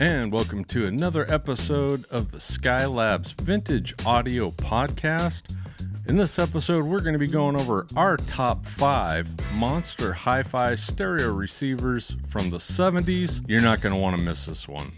and 0.00 0.32
welcome 0.32 0.64
to 0.64 0.86
another 0.86 1.30
episode 1.30 2.06
of 2.10 2.32
the 2.32 2.38
Skylabs 2.38 3.38
Vintage 3.38 3.94
Audio 4.06 4.50
Podcast. 4.50 5.54
In 6.08 6.16
this 6.16 6.38
episode, 6.38 6.86
we're 6.86 7.00
going 7.00 7.12
to 7.12 7.18
be 7.18 7.26
going 7.26 7.54
over 7.54 7.86
our 7.96 8.16
top 8.16 8.64
five 8.64 9.28
monster 9.52 10.14
hi 10.14 10.42
fi 10.42 10.74
stereo 10.74 11.34
receivers 11.34 12.16
from 12.28 12.48
the 12.48 12.56
70s. 12.56 13.44
You're 13.46 13.60
not 13.60 13.82
going 13.82 13.94
to 13.94 14.00
want 14.00 14.16
to 14.16 14.22
miss 14.22 14.46
this 14.46 14.66
one. 14.66 14.90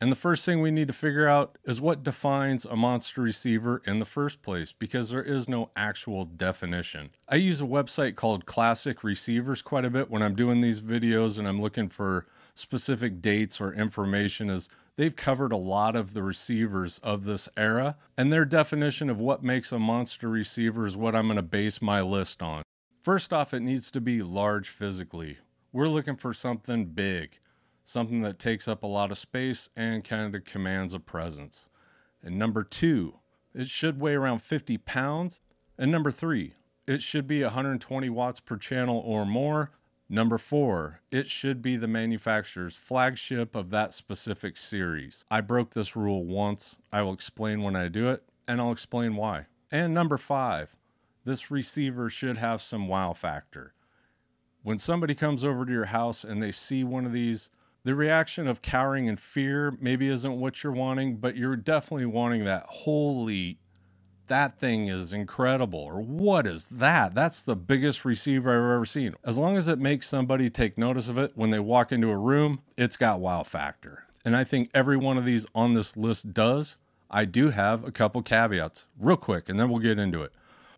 And 0.00 0.12
the 0.12 0.16
first 0.16 0.44
thing 0.44 0.60
we 0.60 0.70
need 0.70 0.86
to 0.88 0.94
figure 0.94 1.26
out 1.26 1.58
is 1.64 1.80
what 1.80 2.04
defines 2.04 2.64
a 2.64 2.76
monster 2.76 3.20
receiver 3.20 3.82
in 3.84 3.98
the 3.98 4.04
first 4.04 4.42
place, 4.42 4.72
because 4.72 5.10
there 5.10 5.22
is 5.22 5.48
no 5.48 5.70
actual 5.74 6.24
definition. 6.24 7.10
I 7.28 7.36
use 7.36 7.60
a 7.60 7.64
website 7.64 8.14
called 8.14 8.46
Classic 8.46 9.02
Receivers 9.02 9.60
quite 9.60 9.84
a 9.84 9.90
bit 9.90 10.08
when 10.08 10.22
I'm 10.22 10.36
doing 10.36 10.60
these 10.60 10.80
videos 10.80 11.36
and 11.36 11.48
I'm 11.48 11.60
looking 11.60 11.88
for 11.88 12.26
specific 12.54 13.20
dates 13.20 13.60
or 13.60 13.72
information 13.72 14.50
as 14.50 14.68
they've 14.94 15.16
covered 15.16 15.52
a 15.52 15.56
lot 15.56 15.96
of 15.96 16.14
the 16.14 16.22
receivers 16.22 16.98
of 17.02 17.24
this 17.24 17.48
era 17.56 17.96
and 18.16 18.32
their 18.32 18.44
definition 18.44 19.10
of 19.10 19.18
what 19.18 19.42
makes 19.42 19.72
a 19.72 19.78
monster 19.78 20.28
receiver 20.28 20.86
is 20.86 20.96
what 20.96 21.16
I'm 21.16 21.26
going 21.26 21.36
to 21.36 21.42
base 21.42 21.82
my 21.82 22.00
list 22.00 22.40
on. 22.40 22.62
First 23.02 23.32
off, 23.32 23.52
it 23.52 23.60
needs 23.60 23.90
to 23.92 24.00
be 24.00 24.22
large 24.22 24.68
physically. 24.68 25.38
We're 25.72 25.88
looking 25.88 26.16
for 26.16 26.32
something 26.32 26.86
big 26.86 27.38
something 27.88 28.20
that 28.20 28.38
takes 28.38 28.68
up 28.68 28.82
a 28.82 28.86
lot 28.86 29.10
of 29.10 29.16
space 29.16 29.70
and 29.74 30.04
kind 30.04 30.34
of 30.34 30.44
commands 30.44 30.92
a 30.92 31.00
presence. 31.00 31.70
And 32.22 32.38
number 32.38 32.62
two, 32.62 33.14
it 33.54 33.68
should 33.68 33.98
weigh 33.98 34.12
around 34.12 34.42
50 34.42 34.76
pounds. 34.76 35.40
And 35.78 35.90
number 35.90 36.10
three, 36.10 36.52
it 36.86 37.00
should 37.00 37.26
be 37.26 37.42
120 37.42 38.10
watts 38.10 38.40
per 38.40 38.58
channel 38.58 39.02
or 39.02 39.24
more. 39.24 39.70
Number 40.06 40.36
four, 40.36 41.00
it 41.10 41.30
should 41.30 41.62
be 41.62 41.78
the 41.78 41.88
manufacturer's 41.88 42.76
flagship 42.76 43.56
of 43.56 43.70
that 43.70 43.94
specific 43.94 44.58
series. 44.58 45.24
I 45.30 45.40
broke 45.40 45.70
this 45.70 45.96
rule 45.96 46.26
once. 46.26 46.76
I 46.92 47.00
will 47.00 47.14
explain 47.14 47.62
when 47.62 47.74
I 47.74 47.88
do 47.88 48.10
it, 48.10 48.22
and 48.46 48.60
I'll 48.60 48.72
explain 48.72 49.16
why. 49.16 49.46
And 49.72 49.94
number 49.94 50.18
five, 50.18 50.76
this 51.24 51.50
receiver 51.50 52.10
should 52.10 52.36
have 52.36 52.60
some 52.60 52.86
wow 52.86 53.14
factor. 53.14 53.72
When 54.62 54.78
somebody 54.78 55.14
comes 55.14 55.42
over 55.42 55.64
to 55.64 55.72
your 55.72 55.86
house 55.86 56.22
and 56.22 56.42
they 56.42 56.52
see 56.52 56.84
one 56.84 57.06
of 57.06 57.12
these, 57.12 57.48
the 57.88 57.94
reaction 57.94 58.46
of 58.46 58.60
cowering 58.60 59.08
and 59.08 59.18
fear 59.18 59.74
maybe 59.80 60.08
isn't 60.08 60.38
what 60.38 60.62
you're 60.62 60.74
wanting, 60.74 61.16
but 61.16 61.38
you're 61.38 61.56
definitely 61.56 62.04
wanting 62.04 62.44
that 62.44 62.66
holy, 62.68 63.58
that 64.26 64.58
thing 64.58 64.88
is 64.88 65.14
incredible. 65.14 65.78
Or 65.78 65.98
what 66.02 66.46
is 66.46 66.66
that? 66.66 67.14
That's 67.14 67.42
the 67.42 67.56
biggest 67.56 68.04
receiver 68.04 68.50
I've 68.50 68.76
ever 68.76 68.84
seen. 68.84 69.14
As 69.24 69.38
long 69.38 69.56
as 69.56 69.68
it 69.68 69.78
makes 69.78 70.06
somebody 70.06 70.50
take 70.50 70.76
notice 70.76 71.08
of 71.08 71.16
it 71.16 71.32
when 71.34 71.48
they 71.48 71.58
walk 71.58 71.90
into 71.90 72.10
a 72.10 72.18
room, 72.18 72.60
it's 72.76 72.98
got 72.98 73.20
wow 73.20 73.42
factor. 73.42 74.04
And 74.22 74.36
I 74.36 74.44
think 74.44 74.68
every 74.74 74.98
one 74.98 75.16
of 75.16 75.24
these 75.24 75.46
on 75.54 75.72
this 75.72 75.96
list 75.96 76.34
does. 76.34 76.76
I 77.10 77.24
do 77.24 77.48
have 77.48 77.84
a 77.84 77.90
couple 77.90 78.20
caveats, 78.20 78.84
real 79.00 79.16
quick, 79.16 79.48
and 79.48 79.58
then 79.58 79.70
we'll 79.70 79.78
get 79.78 79.98
into 79.98 80.22
it. 80.22 80.32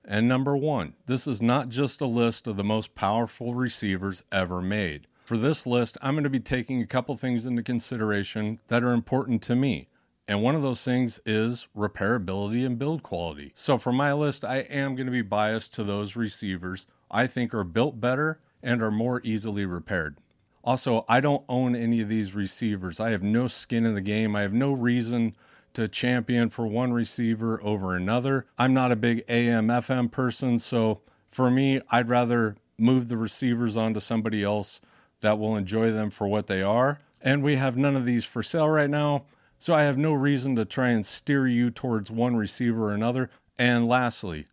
And 0.04 0.28
number 0.28 0.56
one, 0.56 0.94
this 1.06 1.26
is 1.26 1.42
not 1.42 1.70
just 1.70 2.00
a 2.00 2.06
list 2.06 2.46
of 2.46 2.56
the 2.56 2.62
most 2.62 2.94
powerful 2.94 3.56
receivers 3.56 4.22
ever 4.30 4.62
made. 4.62 5.08
For 5.30 5.36
this 5.36 5.64
list, 5.64 5.96
I'm 6.02 6.14
going 6.14 6.24
to 6.24 6.28
be 6.28 6.40
taking 6.40 6.82
a 6.82 6.86
couple 6.88 7.16
things 7.16 7.46
into 7.46 7.62
consideration 7.62 8.58
that 8.66 8.82
are 8.82 8.90
important 8.90 9.42
to 9.42 9.54
me. 9.54 9.86
And 10.26 10.42
one 10.42 10.56
of 10.56 10.62
those 10.62 10.82
things 10.82 11.20
is 11.24 11.68
repairability 11.76 12.66
and 12.66 12.76
build 12.76 13.04
quality. 13.04 13.52
So 13.54 13.78
for 13.78 13.92
my 13.92 14.12
list, 14.12 14.44
I 14.44 14.62
am 14.62 14.96
going 14.96 15.06
to 15.06 15.12
be 15.12 15.22
biased 15.22 15.72
to 15.74 15.84
those 15.84 16.16
receivers 16.16 16.88
I 17.12 17.28
think 17.28 17.54
are 17.54 17.62
built 17.62 18.00
better 18.00 18.40
and 18.60 18.82
are 18.82 18.90
more 18.90 19.20
easily 19.22 19.64
repaired. 19.64 20.16
Also, 20.64 21.04
I 21.08 21.20
don't 21.20 21.44
own 21.48 21.76
any 21.76 22.00
of 22.00 22.08
these 22.08 22.34
receivers. 22.34 22.98
I 22.98 23.10
have 23.10 23.22
no 23.22 23.46
skin 23.46 23.86
in 23.86 23.94
the 23.94 24.00
game. 24.00 24.34
I 24.34 24.40
have 24.40 24.52
no 24.52 24.72
reason 24.72 25.36
to 25.74 25.86
champion 25.86 26.50
for 26.50 26.66
one 26.66 26.92
receiver 26.92 27.62
over 27.62 27.94
another. 27.94 28.46
I'm 28.58 28.74
not 28.74 28.90
a 28.90 28.96
big 28.96 29.22
AM 29.28 29.68
FM 29.68 30.10
person, 30.10 30.58
so 30.58 31.02
for 31.30 31.52
me, 31.52 31.80
I'd 31.88 32.08
rather 32.08 32.56
move 32.76 33.06
the 33.06 33.16
receivers 33.16 33.76
onto 33.76 34.00
somebody 34.00 34.42
else 34.42 34.80
that 35.20 35.38
will 35.38 35.56
enjoy 35.56 35.92
them 35.92 36.10
for 36.10 36.26
what 36.26 36.46
they 36.46 36.62
are. 36.62 36.98
And 37.20 37.42
we 37.42 37.56
have 37.56 37.76
none 37.76 37.96
of 37.96 38.06
these 38.06 38.24
for 38.24 38.42
sale 38.42 38.68
right 38.68 38.90
now. 38.90 39.24
So 39.58 39.74
I 39.74 39.82
have 39.82 39.98
no 39.98 40.12
reason 40.12 40.56
to 40.56 40.64
try 40.64 40.88
and 40.88 41.04
steer 41.04 41.46
you 41.46 41.70
towards 41.70 42.10
one 42.10 42.36
receiver 42.36 42.84
or 42.90 42.92
another. 42.92 43.30
And 43.58 43.86
lastly, 43.86 44.46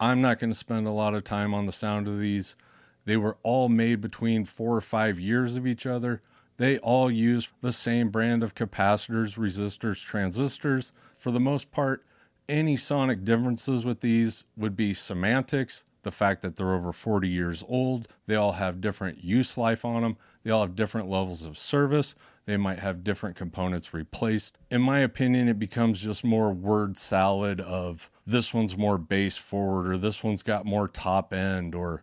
I'm 0.00 0.22
not 0.22 0.38
going 0.38 0.50
to 0.50 0.58
spend 0.58 0.86
a 0.86 0.90
lot 0.90 1.14
of 1.14 1.22
time 1.24 1.52
on 1.52 1.66
the 1.66 1.72
sound 1.72 2.08
of 2.08 2.18
these. 2.18 2.56
They 3.04 3.16
were 3.18 3.36
all 3.42 3.68
made 3.68 4.00
between 4.00 4.46
four 4.46 4.74
or 4.74 4.80
five 4.80 5.20
years 5.20 5.56
of 5.56 5.66
each 5.66 5.86
other. 5.86 6.22
They 6.56 6.78
all 6.78 7.10
use 7.10 7.52
the 7.60 7.72
same 7.72 8.08
brand 8.08 8.42
of 8.42 8.54
capacitors, 8.54 9.36
resistors, 9.36 10.02
transistors. 10.02 10.92
For 11.18 11.30
the 11.30 11.40
most 11.40 11.70
part, 11.70 12.04
any 12.48 12.76
sonic 12.76 13.24
differences 13.24 13.84
with 13.84 14.00
these 14.00 14.44
would 14.56 14.76
be 14.76 14.94
semantics, 14.94 15.84
the 16.04 16.12
fact 16.12 16.42
that 16.42 16.56
they're 16.56 16.74
over 16.74 16.92
40 16.92 17.28
years 17.28 17.64
old. 17.68 18.08
They 18.26 18.36
all 18.36 18.52
have 18.52 18.80
different 18.80 19.24
use 19.24 19.58
life 19.58 19.84
on 19.84 20.02
them. 20.02 20.16
They 20.42 20.50
all 20.50 20.62
have 20.62 20.76
different 20.76 21.08
levels 21.08 21.44
of 21.44 21.58
service. 21.58 22.14
They 22.46 22.56
might 22.56 22.78
have 22.78 23.02
different 23.02 23.36
components 23.36 23.94
replaced. 23.94 24.58
In 24.70 24.82
my 24.82 25.00
opinion, 25.00 25.48
it 25.48 25.58
becomes 25.58 26.00
just 26.00 26.24
more 26.24 26.52
word 26.52 26.98
salad 26.98 27.58
of 27.58 28.10
this 28.26 28.52
one's 28.52 28.76
more 28.76 28.98
bass 28.98 29.36
forward 29.36 29.88
or 29.88 29.98
this 29.98 30.22
one's 30.22 30.42
got 30.42 30.66
more 30.66 30.88
top 30.88 31.32
end 31.32 31.74
or 31.74 32.02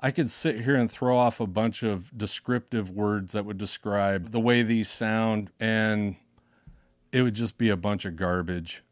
I 0.00 0.10
could 0.10 0.30
sit 0.30 0.62
here 0.62 0.74
and 0.74 0.90
throw 0.90 1.16
off 1.16 1.40
a 1.40 1.46
bunch 1.46 1.82
of 1.82 2.16
descriptive 2.16 2.90
words 2.90 3.32
that 3.32 3.46
would 3.46 3.56
describe 3.56 4.30
the 4.30 4.40
way 4.40 4.62
these 4.62 4.88
sound 4.88 5.50
and 5.58 6.16
it 7.12 7.22
would 7.22 7.34
just 7.34 7.56
be 7.56 7.70
a 7.70 7.76
bunch 7.76 8.04
of 8.04 8.16
garbage 8.16 8.82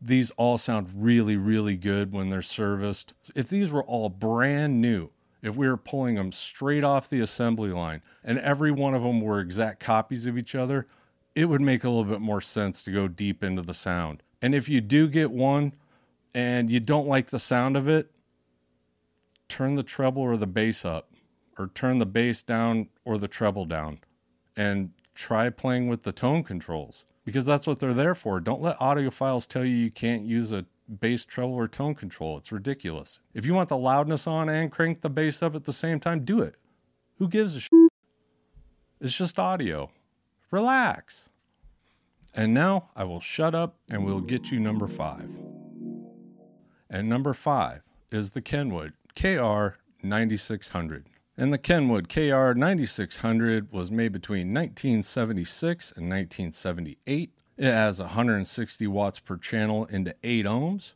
these 0.00 0.30
all 0.32 0.58
sound 0.58 0.90
really, 0.94 1.36
really 1.36 1.76
good 1.76 2.12
when 2.12 2.30
they're 2.30 2.42
serviced. 2.42 3.14
If 3.34 3.48
these 3.48 3.72
were 3.72 3.82
all 3.82 4.08
brand 4.08 4.80
new, 4.80 5.10
if 5.42 5.56
we 5.56 5.68
were 5.68 5.76
pulling 5.76 6.16
them 6.16 6.32
straight 6.32 6.84
off 6.84 7.08
the 7.08 7.20
assembly 7.20 7.70
line 7.70 8.02
and 8.24 8.38
every 8.38 8.70
one 8.70 8.94
of 8.94 9.02
them 9.02 9.20
were 9.20 9.40
exact 9.40 9.80
copies 9.80 10.26
of 10.26 10.38
each 10.38 10.54
other, 10.54 10.86
it 11.34 11.46
would 11.46 11.60
make 11.60 11.84
a 11.84 11.88
little 11.88 12.04
bit 12.04 12.20
more 12.20 12.40
sense 12.40 12.82
to 12.82 12.90
go 12.90 13.08
deep 13.08 13.44
into 13.44 13.62
the 13.62 13.74
sound. 13.74 14.22
And 14.40 14.54
if 14.54 14.68
you 14.68 14.80
do 14.80 15.08
get 15.08 15.30
one 15.30 15.74
and 16.34 16.70
you 16.70 16.80
don't 16.80 17.06
like 17.06 17.26
the 17.26 17.38
sound 17.38 17.76
of 17.76 17.88
it, 17.88 18.10
turn 19.48 19.74
the 19.74 19.82
treble 19.82 20.22
or 20.22 20.36
the 20.36 20.46
bass 20.46 20.84
up, 20.84 21.10
or 21.58 21.68
turn 21.68 21.98
the 21.98 22.06
bass 22.06 22.42
down 22.42 22.88
or 23.04 23.18
the 23.18 23.28
treble 23.28 23.64
down, 23.64 24.00
and 24.56 24.90
try 25.14 25.50
playing 25.50 25.88
with 25.88 26.04
the 26.04 26.12
tone 26.12 26.44
controls 26.44 27.04
because 27.28 27.44
that's 27.44 27.66
what 27.66 27.78
they're 27.78 27.92
there 27.92 28.14
for. 28.14 28.40
Don't 28.40 28.62
let 28.62 28.78
audiophiles 28.78 29.46
tell 29.46 29.62
you 29.62 29.74
you 29.74 29.90
can't 29.90 30.22
use 30.22 30.50
a 30.50 30.64
bass 30.88 31.26
treble 31.26 31.52
or 31.52 31.68
tone 31.68 31.94
control. 31.94 32.38
It's 32.38 32.50
ridiculous. 32.50 33.18
If 33.34 33.44
you 33.44 33.52
want 33.52 33.68
the 33.68 33.76
loudness 33.76 34.26
on 34.26 34.48
and 34.48 34.72
crank 34.72 35.02
the 35.02 35.10
bass 35.10 35.42
up 35.42 35.54
at 35.54 35.64
the 35.64 35.72
same 35.74 36.00
time, 36.00 36.24
do 36.24 36.40
it. 36.40 36.54
Who 37.18 37.28
gives 37.28 37.54
a 37.54 37.60
shit? 37.60 37.70
It's 38.98 39.14
just 39.14 39.38
audio. 39.38 39.90
Relax. 40.50 41.28
And 42.34 42.54
now 42.54 42.88
I 42.96 43.04
will 43.04 43.20
shut 43.20 43.54
up 43.54 43.76
and 43.90 44.06
we'll 44.06 44.22
get 44.22 44.50
you 44.50 44.58
number 44.58 44.86
five. 44.86 45.28
And 46.88 47.10
number 47.10 47.34
five 47.34 47.82
is 48.10 48.30
the 48.30 48.40
Kenwood 48.40 48.94
KR 49.14 49.76
9600. 50.02 51.10
And 51.40 51.52
the 51.52 51.58
Kenwood 51.58 52.08
KR 52.08 52.52
9600 52.52 53.70
was 53.72 53.92
made 53.92 54.10
between 54.10 54.52
1976 54.52 55.92
and 55.92 56.10
1978. 56.10 57.30
It 57.56 57.64
has 57.64 58.00
160 58.00 58.86
watts 58.88 59.20
per 59.20 59.36
channel 59.36 59.84
into 59.84 60.16
8 60.24 60.46
ohms, 60.46 60.94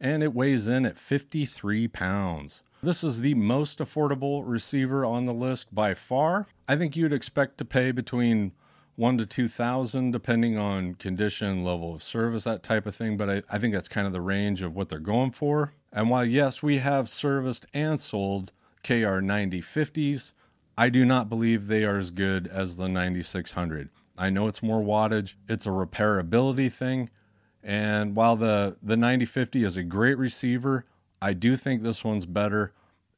and 0.00 0.24
it 0.24 0.34
weighs 0.34 0.66
in 0.66 0.84
at 0.84 0.98
53 0.98 1.86
pounds. 1.86 2.64
This 2.82 3.04
is 3.04 3.20
the 3.20 3.34
most 3.34 3.78
affordable 3.78 4.42
receiver 4.44 5.04
on 5.04 5.26
the 5.26 5.32
list 5.32 5.72
by 5.72 5.94
far. 5.94 6.48
I 6.66 6.74
think 6.74 6.96
you'd 6.96 7.12
expect 7.12 7.58
to 7.58 7.64
pay 7.64 7.92
between 7.92 8.50
one 8.96 9.16
to 9.18 9.26
two 9.26 9.48
thousand, 9.48 10.10
depending 10.10 10.58
on 10.58 10.94
condition, 10.94 11.64
level 11.64 11.94
of 11.94 12.02
service, 12.02 12.44
that 12.44 12.64
type 12.64 12.86
of 12.86 12.96
thing. 12.96 13.16
But 13.16 13.30
I, 13.30 13.42
I 13.48 13.58
think 13.58 13.74
that's 13.74 13.88
kind 13.88 14.08
of 14.08 14.12
the 14.12 14.20
range 14.20 14.60
of 14.60 14.74
what 14.74 14.88
they're 14.88 14.98
going 14.98 15.30
for. 15.30 15.72
And 15.92 16.10
while 16.10 16.24
yes, 16.24 16.62
we 16.64 16.78
have 16.78 17.08
serviced 17.08 17.66
and 17.72 18.00
sold 18.00 18.52
KR 18.84 19.20
9050s. 19.20 20.32
I 20.76 20.88
do 20.88 21.04
not 21.04 21.28
believe 21.28 21.66
they 21.66 21.84
are 21.84 21.96
as 21.96 22.10
good 22.10 22.46
as 22.46 22.76
the 22.76 22.88
9600. 22.88 23.88
I 24.16 24.30
know 24.30 24.46
it's 24.46 24.62
more 24.62 24.82
wattage, 24.82 25.34
it's 25.48 25.66
a 25.66 25.70
repairability 25.70 26.72
thing. 26.72 27.10
And 27.62 28.14
while 28.14 28.36
the, 28.36 28.76
the 28.82 28.96
9050 28.96 29.64
is 29.64 29.76
a 29.76 29.82
great 29.82 30.18
receiver, 30.18 30.84
I 31.20 31.32
do 31.32 31.56
think 31.56 31.82
this 31.82 32.04
one's 32.04 32.26
better. 32.26 32.72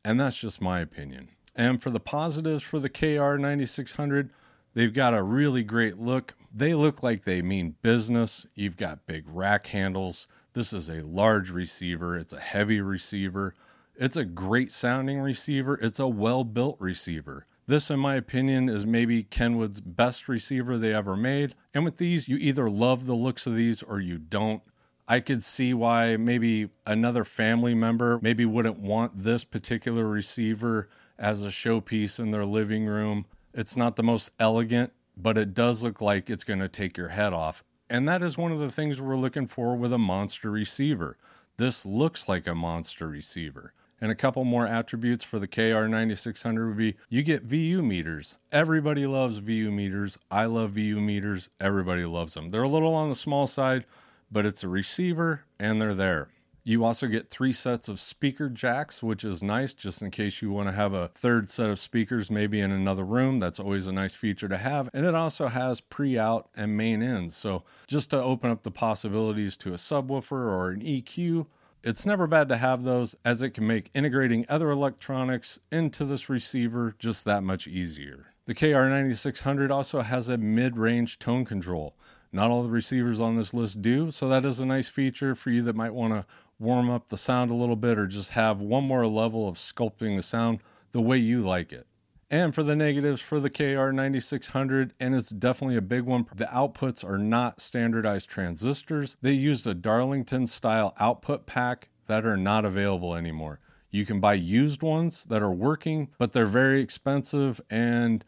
And 0.04 0.20
that's 0.20 0.38
just 0.38 0.60
my 0.62 0.80
opinion. 0.80 1.28
And 1.54 1.82
for 1.82 1.90
the 1.90 2.00
positives 2.00 2.62
for 2.62 2.78
the 2.78 2.88
KR 2.88 3.36
9600, 3.36 4.30
they've 4.74 4.92
got 4.92 5.14
a 5.14 5.22
really 5.22 5.64
great 5.64 5.98
look. 5.98 6.34
They 6.54 6.74
look 6.74 7.02
like 7.02 7.24
they 7.24 7.42
mean 7.42 7.76
business. 7.82 8.46
You've 8.54 8.76
got 8.76 9.06
big 9.06 9.24
rack 9.26 9.66
handles. 9.66 10.28
This 10.52 10.72
is 10.72 10.88
a 10.88 11.02
large 11.02 11.50
receiver, 11.50 12.16
it's 12.16 12.32
a 12.32 12.40
heavy 12.40 12.80
receiver. 12.80 13.54
It's 13.98 14.16
a 14.16 14.26
great 14.26 14.72
sounding 14.72 15.20
receiver. 15.20 15.78
It's 15.80 15.98
a 15.98 16.06
well 16.06 16.44
built 16.44 16.76
receiver. 16.78 17.46
This, 17.66 17.90
in 17.90 17.98
my 17.98 18.16
opinion, 18.16 18.68
is 18.68 18.84
maybe 18.84 19.22
Kenwood's 19.22 19.80
best 19.80 20.28
receiver 20.28 20.76
they 20.76 20.92
ever 20.92 21.16
made. 21.16 21.54
And 21.72 21.82
with 21.82 21.96
these, 21.96 22.28
you 22.28 22.36
either 22.36 22.68
love 22.68 23.06
the 23.06 23.14
looks 23.14 23.46
of 23.46 23.56
these 23.56 23.82
or 23.82 23.98
you 23.98 24.18
don't. 24.18 24.62
I 25.08 25.20
could 25.20 25.42
see 25.42 25.72
why 25.72 26.16
maybe 26.18 26.68
another 26.84 27.24
family 27.24 27.74
member 27.74 28.18
maybe 28.20 28.44
wouldn't 28.44 28.78
want 28.78 29.22
this 29.22 29.44
particular 29.44 30.06
receiver 30.06 30.90
as 31.18 31.42
a 31.42 31.48
showpiece 31.48 32.18
in 32.18 32.32
their 32.32 32.44
living 32.44 32.84
room. 32.84 33.24
It's 33.54 33.78
not 33.78 33.96
the 33.96 34.02
most 34.02 34.30
elegant, 34.38 34.92
but 35.16 35.38
it 35.38 35.54
does 35.54 35.82
look 35.82 36.02
like 36.02 36.28
it's 36.28 36.44
going 36.44 36.60
to 36.60 36.68
take 36.68 36.98
your 36.98 37.08
head 37.08 37.32
off. 37.32 37.64
And 37.88 38.06
that 38.08 38.22
is 38.22 38.36
one 38.36 38.52
of 38.52 38.58
the 38.58 38.70
things 38.70 39.00
we're 39.00 39.16
looking 39.16 39.46
for 39.46 39.74
with 39.74 39.92
a 39.92 39.98
monster 39.98 40.50
receiver. 40.50 41.16
This 41.56 41.86
looks 41.86 42.28
like 42.28 42.46
a 42.46 42.54
monster 42.54 43.08
receiver. 43.08 43.72
And 44.00 44.12
a 44.12 44.14
couple 44.14 44.44
more 44.44 44.66
attributes 44.66 45.24
for 45.24 45.38
the 45.38 45.48
KR9600 45.48 46.68
would 46.68 46.76
be 46.76 46.96
you 47.08 47.22
get 47.22 47.44
VU 47.44 47.82
meters. 47.82 48.34
Everybody 48.52 49.06
loves 49.06 49.38
VU 49.38 49.70
meters. 49.70 50.18
I 50.30 50.44
love 50.44 50.70
VU 50.70 51.00
meters. 51.00 51.48
Everybody 51.58 52.04
loves 52.04 52.34
them. 52.34 52.50
They're 52.50 52.62
a 52.62 52.68
little 52.68 52.94
on 52.94 53.08
the 53.08 53.14
small 53.14 53.46
side, 53.46 53.86
but 54.30 54.44
it's 54.44 54.62
a 54.62 54.68
receiver 54.68 55.44
and 55.58 55.80
they're 55.80 55.94
there. 55.94 56.28
You 56.68 56.84
also 56.84 57.06
get 57.06 57.28
three 57.28 57.52
sets 57.52 57.88
of 57.88 58.00
speaker 58.00 58.48
jacks, 58.48 59.00
which 59.00 59.22
is 59.22 59.40
nice 59.40 59.72
just 59.72 60.02
in 60.02 60.10
case 60.10 60.42
you 60.42 60.50
want 60.50 60.68
to 60.68 60.74
have 60.74 60.92
a 60.92 61.06
third 61.14 61.48
set 61.48 61.70
of 61.70 61.78
speakers 61.78 62.28
maybe 62.28 62.60
in 62.60 62.72
another 62.72 63.04
room. 63.04 63.38
That's 63.38 63.60
always 63.60 63.86
a 63.86 63.92
nice 63.92 64.14
feature 64.14 64.48
to 64.48 64.58
have. 64.58 64.90
And 64.92 65.06
it 65.06 65.14
also 65.14 65.46
has 65.46 65.80
pre 65.80 66.18
out 66.18 66.48
and 66.56 66.76
main 66.76 67.02
ins. 67.02 67.36
So 67.36 67.62
just 67.86 68.10
to 68.10 68.20
open 68.20 68.50
up 68.50 68.64
the 68.64 68.72
possibilities 68.72 69.56
to 69.58 69.74
a 69.74 69.76
subwoofer 69.76 70.32
or 70.32 70.70
an 70.70 70.80
EQ, 70.80 71.46
it's 71.82 72.06
never 72.06 72.26
bad 72.26 72.48
to 72.48 72.56
have 72.56 72.82
those 72.82 73.14
as 73.24 73.42
it 73.42 73.50
can 73.50 73.66
make 73.66 73.90
integrating 73.94 74.44
other 74.48 74.70
electronics 74.70 75.58
into 75.70 76.04
this 76.04 76.28
receiver 76.28 76.94
just 76.98 77.24
that 77.24 77.42
much 77.42 77.66
easier. 77.66 78.26
The 78.46 78.54
KR9600 78.54 79.70
also 79.70 80.02
has 80.02 80.28
a 80.28 80.38
mid 80.38 80.76
range 80.76 81.18
tone 81.18 81.44
control. 81.44 81.94
Not 82.32 82.50
all 82.50 82.62
the 82.62 82.68
receivers 82.68 83.20
on 83.20 83.36
this 83.36 83.54
list 83.54 83.82
do, 83.82 84.10
so 84.10 84.28
that 84.28 84.44
is 84.44 84.60
a 84.60 84.66
nice 84.66 84.88
feature 84.88 85.34
for 85.34 85.50
you 85.50 85.62
that 85.62 85.76
might 85.76 85.94
want 85.94 86.12
to 86.12 86.26
warm 86.58 86.90
up 86.90 87.08
the 87.08 87.16
sound 87.16 87.50
a 87.50 87.54
little 87.54 87.76
bit 87.76 87.98
or 87.98 88.06
just 88.06 88.30
have 88.30 88.60
one 88.60 88.84
more 88.84 89.06
level 89.06 89.48
of 89.48 89.56
sculpting 89.56 90.16
the 90.16 90.22
sound 90.22 90.60
the 90.92 91.00
way 91.00 91.18
you 91.18 91.40
like 91.40 91.72
it. 91.72 91.86
And 92.28 92.54
for 92.54 92.64
the 92.64 92.74
negatives 92.74 93.20
for 93.20 93.38
the 93.38 93.50
KR9600, 93.50 94.90
and 94.98 95.14
it's 95.14 95.30
definitely 95.30 95.76
a 95.76 95.82
big 95.82 96.02
one, 96.02 96.26
the 96.34 96.46
outputs 96.46 97.08
are 97.08 97.18
not 97.18 97.60
standardized 97.60 98.28
transistors. 98.28 99.16
They 99.22 99.32
used 99.32 99.66
a 99.66 99.74
Darlington 99.74 100.48
style 100.48 100.92
output 100.98 101.46
pack 101.46 101.88
that 102.08 102.26
are 102.26 102.36
not 102.36 102.64
available 102.64 103.14
anymore. 103.14 103.60
You 103.90 104.04
can 104.04 104.18
buy 104.18 104.34
used 104.34 104.82
ones 104.82 105.24
that 105.28 105.40
are 105.40 105.52
working, 105.52 106.08
but 106.18 106.32
they're 106.32 106.46
very 106.46 106.82
expensive. 106.82 107.60
And 107.70 108.24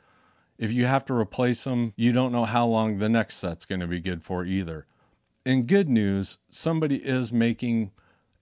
if 0.59 0.73
you 0.73 0.87
have 0.87 1.05
to 1.07 1.15
replace 1.15 1.65
them, 1.65 1.93
you 1.97 2.13
don't 2.13 2.33
know 2.33 2.45
how 2.45 2.67
long 2.67 2.99
the 2.99 3.09
next 3.09 3.37
set's 3.37 3.65
going 3.65 3.81
to 3.81 3.89
be 3.89 4.01
good 4.01 4.23
for 4.23 4.45
either. 4.45 4.87
In 5.45 5.65
good 5.65 5.89
news, 5.89 6.39
somebody 6.49 6.97
is 6.97 7.33
making 7.33 7.91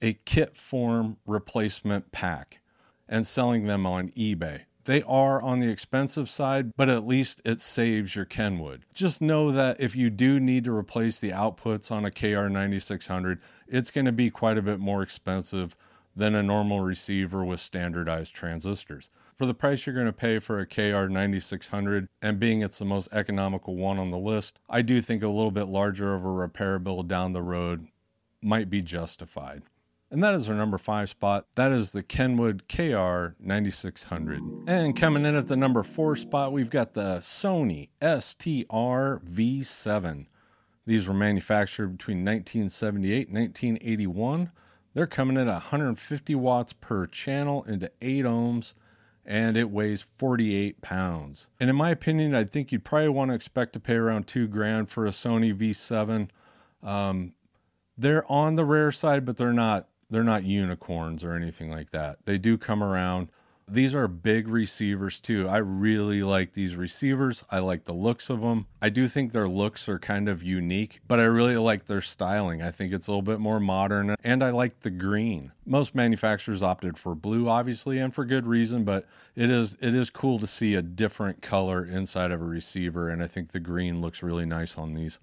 a 0.02 0.12
kit 0.12 0.58
form 0.58 1.16
replacement 1.26 2.12
pack 2.12 2.60
and 3.08 3.26
selling 3.26 3.66
them 3.66 3.86
on 3.86 4.10
eBay. 4.10 4.65
They 4.86 5.02
are 5.02 5.42
on 5.42 5.58
the 5.58 5.68
expensive 5.68 6.30
side, 6.30 6.76
but 6.76 6.88
at 6.88 7.04
least 7.04 7.42
it 7.44 7.60
saves 7.60 8.14
your 8.14 8.24
Kenwood. 8.24 8.84
Just 8.94 9.20
know 9.20 9.50
that 9.50 9.80
if 9.80 9.96
you 9.96 10.10
do 10.10 10.38
need 10.38 10.62
to 10.62 10.72
replace 10.72 11.18
the 11.18 11.30
outputs 11.30 11.90
on 11.90 12.04
a 12.04 12.10
KR9600, 12.10 13.40
it's 13.66 13.90
going 13.90 14.04
to 14.04 14.12
be 14.12 14.30
quite 14.30 14.56
a 14.56 14.62
bit 14.62 14.78
more 14.78 15.02
expensive 15.02 15.76
than 16.14 16.36
a 16.36 16.42
normal 16.42 16.80
receiver 16.80 17.44
with 17.44 17.58
standardized 17.58 18.32
transistors. 18.32 19.10
For 19.34 19.44
the 19.44 19.54
price 19.54 19.84
you're 19.84 19.94
going 19.94 20.06
to 20.06 20.12
pay 20.12 20.38
for 20.38 20.60
a 20.60 20.66
KR9600 20.66 22.06
and 22.22 22.38
being 22.38 22.62
it's 22.62 22.78
the 22.78 22.84
most 22.84 23.08
economical 23.12 23.74
one 23.74 23.98
on 23.98 24.12
the 24.12 24.18
list, 24.18 24.60
I 24.70 24.82
do 24.82 25.02
think 25.02 25.24
a 25.24 25.28
little 25.28 25.50
bit 25.50 25.66
larger 25.66 26.14
of 26.14 26.24
a 26.24 26.30
repair 26.30 26.78
bill 26.78 27.02
down 27.02 27.32
the 27.32 27.42
road 27.42 27.88
might 28.40 28.70
be 28.70 28.82
justified. 28.82 29.64
And 30.10 30.22
that 30.22 30.34
is 30.34 30.48
our 30.48 30.54
number 30.54 30.78
five 30.78 31.08
spot. 31.08 31.46
That 31.56 31.72
is 31.72 31.90
the 31.90 32.02
Kenwood 32.02 32.68
KR 32.68 33.34
9600. 33.40 34.40
And 34.68 34.94
coming 34.96 35.24
in 35.24 35.34
at 35.34 35.48
the 35.48 35.56
number 35.56 35.82
four 35.82 36.14
spot, 36.14 36.52
we've 36.52 36.70
got 36.70 36.94
the 36.94 37.18
Sony 37.18 37.88
STR 38.00 39.20
V7. 39.26 40.26
These 40.86 41.08
were 41.08 41.14
manufactured 41.14 41.88
between 41.88 42.18
1978 42.18 43.28
and 43.28 43.36
1981. 43.36 44.52
They're 44.94 45.08
coming 45.08 45.36
in 45.36 45.48
at 45.48 45.52
150 45.52 46.34
watts 46.36 46.72
per 46.72 47.06
channel 47.06 47.64
into 47.64 47.90
8 48.00 48.24
ohms, 48.24 48.72
and 49.24 49.56
it 49.56 49.70
weighs 49.70 50.06
48 50.16 50.80
pounds. 50.80 51.48
And 51.58 51.68
in 51.68 51.74
my 51.74 51.90
opinion, 51.90 52.34
I 52.34 52.44
think 52.44 52.70
you'd 52.70 52.84
probably 52.84 53.08
want 53.08 53.32
to 53.32 53.34
expect 53.34 53.72
to 53.72 53.80
pay 53.80 53.94
around 53.94 54.28
two 54.28 54.46
grand 54.46 54.88
for 54.88 55.04
a 55.04 55.10
Sony 55.10 55.52
V7. 55.52 56.28
Um, 56.88 57.34
they're 57.98 58.30
on 58.30 58.54
the 58.54 58.64
rare 58.64 58.92
side, 58.92 59.24
but 59.24 59.36
they're 59.36 59.52
not 59.52 59.88
they're 60.10 60.24
not 60.24 60.44
unicorns 60.44 61.24
or 61.24 61.32
anything 61.34 61.70
like 61.70 61.90
that. 61.90 62.18
They 62.24 62.38
do 62.38 62.56
come 62.58 62.82
around. 62.82 63.30
These 63.68 63.96
are 63.96 64.06
big 64.06 64.48
receivers 64.48 65.18
too. 65.18 65.48
I 65.48 65.56
really 65.56 66.22
like 66.22 66.52
these 66.52 66.76
receivers. 66.76 67.42
I 67.50 67.58
like 67.58 67.84
the 67.84 67.92
looks 67.92 68.30
of 68.30 68.40
them. 68.40 68.66
I 68.80 68.90
do 68.90 69.08
think 69.08 69.32
their 69.32 69.48
looks 69.48 69.88
are 69.88 69.98
kind 69.98 70.28
of 70.28 70.40
unique, 70.40 71.00
but 71.08 71.18
I 71.18 71.24
really 71.24 71.56
like 71.56 71.86
their 71.86 72.00
styling. 72.00 72.62
I 72.62 72.70
think 72.70 72.92
it's 72.92 73.08
a 73.08 73.10
little 73.10 73.22
bit 73.22 73.40
more 73.40 73.58
modern 73.58 74.14
and 74.22 74.44
I 74.44 74.50
like 74.50 74.80
the 74.80 74.90
green. 74.90 75.50
Most 75.64 75.96
manufacturers 75.96 76.62
opted 76.62 76.96
for 76.96 77.16
blue 77.16 77.48
obviously 77.48 77.98
and 77.98 78.14
for 78.14 78.24
good 78.24 78.46
reason, 78.46 78.84
but 78.84 79.04
it 79.34 79.50
is 79.50 79.76
it 79.80 79.96
is 79.96 80.10
cool 80.10 80.38
to 80.38 80.46
see 80.46 80.76
a 80.76 80.82
different 80.82 81.42
color 81.42 81.84
inside 81.84 82.30
of 82.30 82.40
a 82.40 82.44
receiver 82.44 83.08
and 83.08 83.20
I 83.20 83.26
think 83.26 83.50
the 83.50 83.58
green 83.58 84.00
looks 84.00 84.22
really 84.22 84.46
nice 84.46 84.78
on 84.78 84.94
these. 84.94 85.18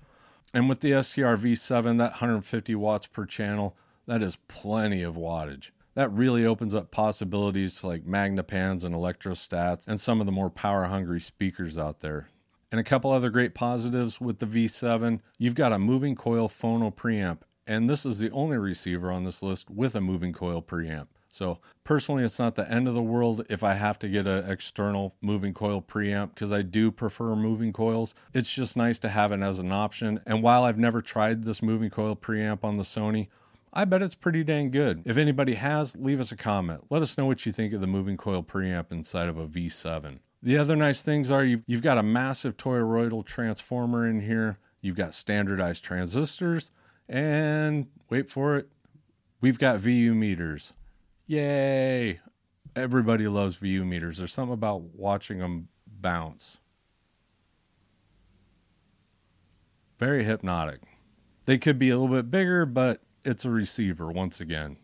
And 0.54 0.68
with 0.68 0.82
the 0.82 1.02
STR 1.02 1.36
V7, 1.36 1.98
that 1.98 2.12
150 2.12 2.76
watts 2.76 3.08
per 3.08 3.26
channel, 3.26 3.76
that 4.08 4.22
is 4.22 4.38
plenty 4.48 5.02
of 5.02 5.16
wattage. 5.16 5.72
That 5.96 6.12
really 6.12 6.46
opens 6.46 6.74
up 6.74 6.92
possibilities 6.92 7.80
to 7.80 7.88
like 7.88 8.06
Magnepans 8.06 8.84
and 8.84 8.96
electrostats 8.96 9.88
and 9.88 10.00
some 10.00 10.20
of 10.20 10.26
the 10.26 10.32
more 10.32 10.50
power 10.50 10.86
hungry 10.86 11.22
speakers 11.22 11.78
out 11.78 12.00
there. 12.00 12.30
And 12.72 12.80
a 12.80 12.84
couple 12.84 13.12
other 13.12 13.30
great 13.30 13.54
positives 13.54 14.20
with 14.20 14.40
the 14.40 14.48
V7 14.48 15.20
you've 15.38 15.54
got 15.54 15.74
a 15.74 15.78
moving 15.78 16.16
coil 16.16 16.50
phono 16.50 16.94
preamp, 16.94 17.40
and 17.68 17.88
this 17.88 18.06
is 18.06 18.18
the 18.18 18.32
only 18.32 18.58
receiver 18.58 19.12
on 19.12 19.24
this 19.24 19.44
list 19.44 19.70
with 19.70 19.96
a 19.96 20.02
moving 20.02 20.34
coil 20.34 20.62
preamp. 20.62 21.08
So 21.30 21.60
personally, 21.84 22.24
it's 22.24 22.38
not 22.38 22.54
the 22.54 22.72
end 22.72 22.88
of 22.88 22.94
the 22.94 23.02
world 23.02 23.46
if 23.50 23.64
I 23.64 23.74
have 23.74 23.98
to 24.00 24.10
get 24.10 24.28
an 24.28 24.50
external 24.50 25.16
moving 25.20 25.54
coil 25.54 25.82
preamp 25.82 26.30
because 26.36 26.52
I 26.52 26.62
do 26.62 26.92
prefer 26.92 27.36
moving 27.36 27.74
coils. 27.74 28.14
It's 28.36 28.54
just 28.54 28.78
nice 28.78 29.00
to 29.00 29.10
have 29.10 29.32
it 29.32 29.42
as 29.42 29.58
an 29.58 29.72
option. 29.72 30.20
And 30.28 30.44
while 30.44 30.64
I've 30.64 30.78
never 30.78 31.02
tried 31.02 31.44
this 31.44 31.64
moving 31.64 31.90
coil 31.90 32.16
preamp 32.16 32.64
on 32.64 32.78
the 32.78 32.84
Sony, 32.84 33.30
I 33.76 33.86
bet 33.86 34.04
it's 34.04 34.14
pretty 34.14 34.44
dang 34.44 34.70
good. 34.70 35.02
If 35.04 35.18
anybody 35.18 35.56
has, 35.56 35.96
leave 35.98 36.20
us 36.20 36.32
a 36.32 36.38
comment. 36.38 36.86
Let 36.92 37.02
us 37.02 37.18
know 37.18 37.26
what 37.26 37.44
you 37.46 37.52
think 37.52 37.74
of 37.74 37.82
the 37.82 37.88
moving 37.88 38.18
coil 38.18 38.44
preamp 38.44 38.92
inside 38.92 39.28
of 39.28 39.38
a 39.38 39.48
V7. 39.48 40.20
The 40.44 40.58
other 40.60 40.76
nice 40.76 41.02
things 41.02 41.32
are 41.32 41.44
you've, 41.44 41.64
you've 41.66 41.82
got 41.82 41.98
a 41.98 42.04
massive 42.04 42.56
toroidal 42.56 43.26
transformer 43.26 44.06
in 44.06 44.22
here, 44.22 44.60
you've 44.82 44.96
got 44.96 45.16
standardized 45.16 45.84
transistors, 45.84 46.70
and 47.10 47.88
wait 48.10 48.30
for 48.30 48.58
it, 48.58 48.70
we've 49.42 49.58
got 49.58 49.80
VU 49.80 50.14
meters. 50.14 50.74
Yay! 51.26 52.20
Everybody 52.76 53.28
loves 53.28 53.56
VU 53.56 53.86
meters. 53.86 54.18
There's 54.18 54.34
something 54.34 54.54
about 54.54 54.82
watching 54.82 55.40
them 55.40 55.70
bounce. 55.88 56.60
Very 59.98 60.26
hypnotic. 60.26 60.82
They 61.46 61.58
could 61.58 61.80
be 61.80 61.90
a 61.90 61.98
little 61.98 62.16
bit 62.16 62.30
bigger, 62.30 62.66
but 62.66 63.02
it's 63.26 63.46
a 63.46 63.50
receiver 63.50 64.12
once 64.12 64.40
again. 64.40 64.78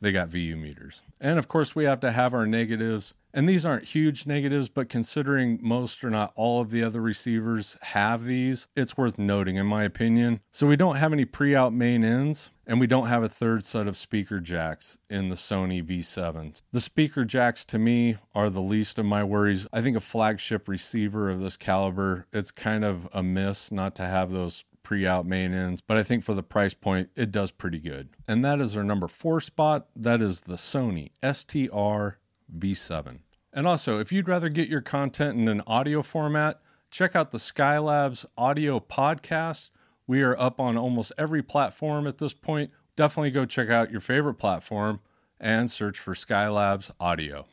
They 0.00 0.12
got 0.12 0.28
VU 0.28 0.56
meters. 0.56 1.00
And 1.18 1.38
of 1.38 1.48
course, 1.48 1.74
we 1.74 1.84
have 1.84 2.00
to 2.00 2.12
have 2.12 2.34
our 2.34 2.44
negatives. 2.44 3.14
And 3.32 3.48
these 3.48 3.64
aren't 3.64 3.86
huge 3.86 4.26
negatives, 4.26 4.68
but 4.68 4.90
considering 4.90 5.58
most 5.62 6.04
or 6.04 6.10
not 6.10 6.32
all 6.36 6.60
of 6.60 6.70
the 6.70 6.84
other 6.84 7.00
receivers 7.00 7.78
have 7.80 8.24
these, 8.24 8.68
it's 8.76 8.98
worth 8.98 9.18
noting, 9.18 9.56
in 9.56 9.66
my 9.66 9.82
opinion. 9.82 10.40
So 10.52 10.66
we 10.66 10.76
don't 10.76 10.96
have 10.96 11.12
any 11.12 11.24
pre 11.24 11.56
out 11.56 11.72
main 11.72 12.04
ends, 12.04 12.50
and 12.66 12.78
we 12.78 12.86
don't 12.86 13.08
have 13.08 13.22
a 13.22 13.30
third 13.30 13.64
set 13.64 13.88
of 13.88 13.96
speaker 13.96 14.40
jacks 14.40 14.98
in 15.08 15.30
the 15.30 15.36
Sony 15.36 15.82
V7. 15.82 16.62
The 16.70 16.80
speaker 16.80 17.24
jacks 17.24 17.64
to 17.64 17.78
me 17.78 18.18
are 18.34 18.50
the 18.50 18.60
least 18.60 18.98
of 18.98 19.06
my 19.06 19.24
worries. 19.24 19.66
I 19.72 19.80
think 19.80 19.96
a 19.96 20.00
flagship 20.00 20.68
receiver 20.68 21.30
of 21.30 21.40
this 21.40 21.56
caliber, 21.56 22.26
it's 22.30 22.50
kind 22.50 22.84
of 22.84 23.08
a 23.12 23.22
miss 23.22 23.72
not 23.72 23.94
to 23.96 24.02
have 24.02 24.30
those 24.30 24.64
pre 24.84 25.04
out 25.04 25.26
main 25.26 25.52
ends, 25.52 25.80
but 25.80 25.96
I 25.96 26.04
think 26.04 26.22
for 26.22 26.34
the 26.34 26.42
price 26.44 26.74
point, 26.74 27.10
it 27.16 27.32
does 27.32 27.50
pretty 27.50 27.80
good. 27.80 28.10
And 28.28 28.44
that 28.44 28.60
is 28.60 28.76
our 28.76 28.84
number 28.84 29.08
four 29.08 29.40
spot. 29.40 29.88
That 29.96 30.20
is 30.20 30.42
the 30.42 30.54
Sony 30.54 31.10
STR 31.22 32.18
V7. 32.56 33.18
And 33.52 33.66
also, 33.66 33.98
if 33.98 34.12
you'd 34.12 34.28
rather 34.28 34.48
get 34.48 34.68
your 34.68 34.80
content 34.80 35.38
in 35.38 35.48
an 35.48 35.62
audio 35.66 36.02
format, 36.02 36.60
check 36.90 37.16
out 37.16 37.32
the 37.32 37.38
Skylabs 37.38 38.24
audio 38.38 38.78
podcast. 38.78 39.70
We 40.06 40.22
are 40.22 40.38
up 40.38 40.60
on 40.60 40.76
almost 40.76 41.12
every 41.18 41.42
platform 41.42 42.06
at 42.06 42.18
this 42.18 42.34
point. 42.34 42.70
Definitely 42.94 43.30
go 43.30 43.46
check 43.46 43.70
out 43.70 43.90
your 43.90 44.00
favorite 44.00 44.34
platform 44.34 45.00
and 45.40 45.70
search 45.70 45.98
for 45.98 46.14
Skylabs 46.14 46.90
Audio. 47.00 47.46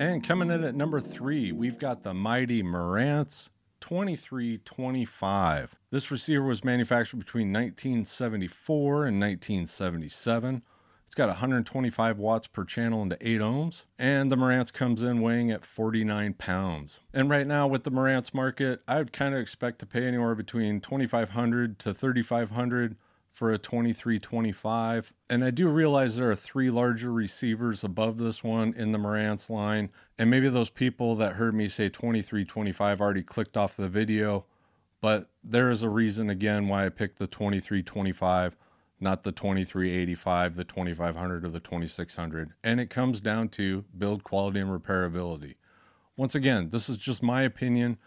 And 0.00 0.22
coming 0.22 0.50
in 0.50 0.64
at 0.64 0.74
number 0.74 1.00
three, 1.00 1.52
we've 1.52 1.78
got 1.78 2.02
the 2.02 2.14
mighty 2.14 2.62
Marantz 2.62 3.50
2325. 3.80 5.76
This 5.90 6.10
receiver 6.10 6.44
was 6.44 6.64
manufactured 6.64 7.18
between 7.18 7.52
1974 7.52 9.06
and 9.06 9.20
1977. 9.20 10.62
It's 11.06 11.14
got 11.14 11.28
125 11.28 12.18
watts 12.18 12.48
per 12.48 12.64
channel 12.64 13.00
into 13.00 13.16
8 13.20 13.40
ohms, 13.40 13.84
and 13.96 14.30
the 14.30 14.36
Marantz 14.36 14.72
comes 14.72 15.04
in 15.04 15.20
weighing 15.20 15.52
at 15.52 15.64
49 15.64 16.34
pounds. 16.34 16.98
And 17.14 17.30
right 17.30 17.46
now, 17.46 17.68
with 17.68 17.84
the 17.84 17.92
Marantz 17.92 18.34
market, 18.34 18.82
I 18.88 18.98
would 18.98 19.12
kind 19.12 19.32
of 19.32 19.40
expect 19.40 19.78
to 19.78 19.86
pay 19.86 20.04
anywhere 20.04 20.34
between 20.34 20.80
2500 20.80 21.78
to 21.78 21.94
3500 21.94 22.96
for 23.36 23.52
a 23.52 23.58
2325. 23.58 25.12
And 25.30 25.44
I 25.44 25.50
do 25.50 25.68
realize 25.68 26.16
there 26.16 26.30
are 26.30 26.34
three 26.34 26.70
larger 26.70 27.12
receivers 27.12 27.84
above 27.84 28.18
this 28.18 28.42
one 28.42 28.74
in 28.74 28.90
the 28.92 28.98
Marantz 28.98 29.50
line. 29.50 29.90
And 30.18 30.30
maybe 30.30 30.48
those 30.48 30.70
people 30.70 31.14
that 31.16 31.34
heard 31.34 31.54
me 31.54 31.68
say 31.68 31.88
2325 31.88 33.00
already 33.00 33.22
clicked 33.22 33.56
off 33.56 33.76
the 33.76 33.88
video. 33.88 34.46
But 35.00 35.28
there 35.44 35.70
is 35.70 35.82
a 35.82 35.90
reason 35.90 36.30
again 36.30 36.68
why 36.68 36.86
I 36.86 36.88
picked 36.88 37.18
the 37.18 37.26
2325, 37.26 38.56
not 38.98 39.22
the 39.24 39.32
2385, 39.32 40.56
the 40.56 40.64
2500, 40.64 41.44
or 41.44 41.48
the 41.48 41.60
2600. 41.60 42.52
And 42.64 42.80
it 42.80 42.88
comes 42.88 43.20
down 43.20 43.48
to 43.50 43.84
build 43.96 44.24
quality 44.24 44.60
and 44.60 44.70
repairability. 44.70 45.56
Once 46.16 46.34
again, 46.34 46.70
this 46.70 46.88
is 46.88 46.96
just 46.96 47.22
my 47.22 47.42
opinion. 47.42 47.98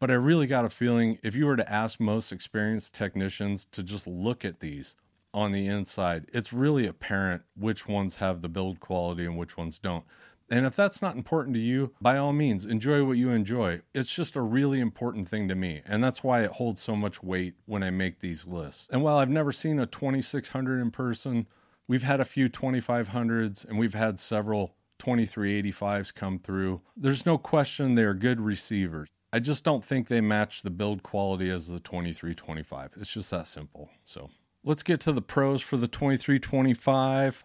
But 0.00 0.10
I 0.10 0.14
really 0.14 0.46
got 0.46 0.64
a 0.64 0.70
feeling 0.70 1.18
if 1.22 1.34
you 1.34 1.44
were 1.44 1.56
to 1.56 1.70
ask 1.70 1.98
most 1.98 2.30
experienced 2.30 2.94
technicians 2.94 3.64
to 3.66 3.82
just 3.82 4.06
look 4.06 4.44
at 4.44 4.60
these 4.60 4.94
on 5.34 5.52
the 5.52 5.66
inside, 5.66 6.26
it's 6.32 6.52
really 6.52 6.86
apparent 6.86 7.42
which 7.56 7.86
ones 7.86 8.16
have 8.16 8.40
the 8.40 8.48
build 8.48 8.80
quality 8.80 9.24
and 9.24 9.36
which 9.36 9.56
ones 9.56 9.78
don't. 9.78 10.04
And 10.50 10.64
if 10.64 10.74
that's 10.74 11.02
not 11.02 11.16
important 11.16 11.54
to 11.54 11.60
you, 11.60 11.92
by 12.00 12.16
all 12.16 12.32
means, 12.32 12.64
enjoy 12.64 13.04
what 13.04 13.18
you 13.18 13.30
enjoy. 13.30 13.82
It's 13.94 14.14
just 14.14 14.36
a 14.36 14.40
really 14.40 14.80
important 14.80 15.28
thing 15.28 15.48
to 15.48 15.54
me. 15.54 15.82
And 15.84 16.02
that's 16.02 16.24
why 16.24 16.42
it 16.42 16.52
holds 16.52 16.80
so 16.80 16.96
much 16.96 17.22
weight 17.22 17.54
when 17.66 17.82
I 17.82 17.90
make 17.90 18.20
these 18.20 18.46
lists. 18.46 18.88
And 18.90 19.02
while 19.02 19.18
I've 19.18 19.28
never 19.28 19.52
seen 19.52 19.78
a 19.78 19.86
2600 19.86 20.80
in 20.80 20.90
person, 20.90 21.46
we've 21.86 22.02
had 22.02 22.20
a 22.20 22.24
few 22.24 22.48
2500s 22.48 23.68
and 23.68 23.78
we've 23.78 23.94
had 23.94 24.18
several 24.18 24.74
2385s 24.98 26.14
come 26.14 26.38
through. 26.38 26.80
There's 26.96 27.26
no 27.26 27.38
question 27.38 27.94
they're 27.94 28.14
good 28.14 28.40
receivers. 28.40 29.08
I 29.32 29.40
just 29.40 29.62
don't 29.62 29.84
think 29.84 30.08
they 30.08 30.22
match 30.22 30.62
the 30.62 30.70
build 30.70 31.02
quality 31.02 31.50
as 31.50 31.68
the 31.68 31.80
2325. 31.80 32.92
It's 32.96 33.12
just 33.12 33.30
that 33.30 33.46
simple. 33.46 33.90
So 34.04 34.30
let's 34.64 34.82
get 34.82 35.00
to 35.02 35.12
the 35.12 35.22
pros 35.22 35.60
for 35.60 35.76
the 35.76 35.88
2325. 35.88 37.44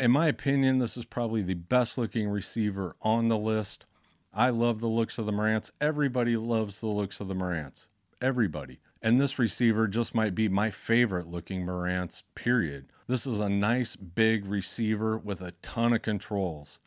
In 0.00 0.12
my 0.12 0.28
opinion, 0.28 0.78
this 0.78 0.96
is 0.96 1.04
probably 1.04 1.42
the 1.42 1.52
best 1.52 1.98
looking 1.98 2.26
receiver 2.26 2.96
on 3.02 3.28
the 3.28 3.36
list. 3.36 3.84
I 4.32 4.48
love 4.48 4.80
the 4.80 4.86
looks 4.86 5.18
of 5.18 5.26
the 5.26 5.32
Marantz. 5.32 5.70
Everybody 5.78 6.38
loves 6.38 6.80
the 6.80 6.86
looks 6.86 7.20
of 7.20 7.28
the 7.28 7.34
Marantz. 7.34 7.86
Everybody. 8.22 8.80
And 9.02 9.18
this 9.18 9.38
receiver 9.38 9.86
just 9.86 10.14
might 10.14 10.34
be 10.34 10.48
my 10.48 10.70
favorite 10.70 11.26
looking 11.26 11.66
Marantz, 11.66 12.22
period. 12.34 12.86
This 13.08 13.26
is 13.26 13.40
a 13.40 13.50
nice 13.50 13.94
big 13.94 14.46
receiver 14.46 15.18
with 15.18 15.42
a 15.42 15.52
ton 15.60 15.92
of 15.92 16.00
controls. 16.00 16.78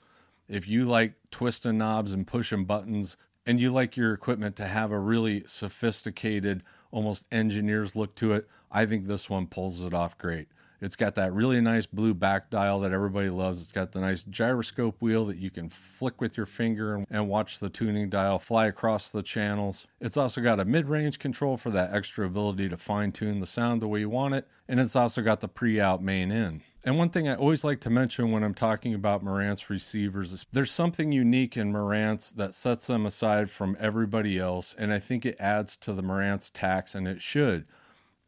If 0.49 0.67
you 0.67 0.85
like 0.85 1.13
twisting 1.29 1.77
knobs 1.77 2.13
and 2.13 2.25
pushing 2.25 2.65
buttons, 2.65 3.15
and 3.45 3.59
you 3.59 3.69
like 3.69 3.95
your 3.95 4.15
equipment 4.15 4.55
to 4.55 4.65
have 4.65 4.89
a 4.89 4.97
really 4.97 5.43
sophisticated, 5.45 6.63
almost 6.89 7.25
engineer's 7.31 7.95
look 7.95 8.15
to 8.15 8.33
it, 8.33 8.47
I 8.71 8.87
think 8.87 9.05
this 9.05 9.29
one 9.29 9.45
pulls 9.45 9.83
it 9.83 9.93
off 9.93 10.17
great. 10.17 10.47
It's 10.83 10.97
got 10.97 11.15
that 11.15 11.31
really 11.31 11.61
nice 11.61 11.85
blue 11.85 12.13
back 12.13 12.49
dial 12.49 12.81
that 12.81 12.91
everybody 12.91 13.29
loves. 13.29 13.61
It's 13.61 13.71
got 13.71 13.93
the 13.93 14.01
nice 14.01 14.25
gyroscope 14.25 15.01
wheel 15.01 15.23
that 15.27 15.37
you 15.37 15.49
can 15.49 15.69
flick 15.69 16.19
with 16.19 16.35
your 16.35 16.45
finger 16.45 17.05
and 17.09 17.29
watch 17.29 17.59
the 17.59 17.69
tuning 17.69 18.09
dial 18.09 18.37
fly 18.37 18.65
across 18.65 19.09
the 19.09 19.23
channels. 19.23 19.87
It's 20.01 20.17
also 20.17 20.41
got 20.41 20.59
a 20.59 20.65
mid 20.65 20.89
range 20.89 21.19
control 21.19 21.55
for 21.55 21.69
that 21.69 21.93
extra 21.93 22.25
ability 22.25 22.67
to 22.67 22.75
fine 22.75 23.13
tune 23.13 23.39
the 23.39 23.45
sound 23.45 23.81
the 23.81 23.87
way 23.87 24.01
you 24.01 24.09
want 24.09 24.33
it. 24.33 24.45
And 24.67 24.77
it's 24.77 24.97
also 24.97 25.21
got 25.21 25.39
the 25.39 25.47
pre 25.47 25.79
out 25.79 26.03
main 26.03 26.33
in. 26.33 26.63
And 26.83 26.97
one 26.97 27.11
thing 27.11 27.29
I 27.29 27.35
always 27.35 27.63
like 27.63 27.79
to 27.81 27.89
mention 27.89 28.33
when 28.33 28.43
I'm 28.43 28.53
talking 28.53 28.93
about 28.93 29.23
Marantz 29.23 29.69
receivers 29.69 30.33
is 30.33 30.45
there's 30.51 30.71
something 30.71 31.13
unique 31.13 31.55
in 31.55 31.71
Marantz 31.71 32.35
that 32.35 32.53
sets 32.53 32.87
them 32.87 33.05
aside 33.05 33.49
from 33.49 33.77
everybody 33.79 34.37
else. 34.37 34.75
And 34.77 34.91
I 34.91 34.99
think 34.99 35.25
it 35.25 35.39
adds 35.39 35.77
to 35.77 35.93
the 35.93 36.03
Marantz 36.03 36.51
tax, 36.53 36.93
and 36.93 37.07
it 37.07 37.21
should. 37.21 37.63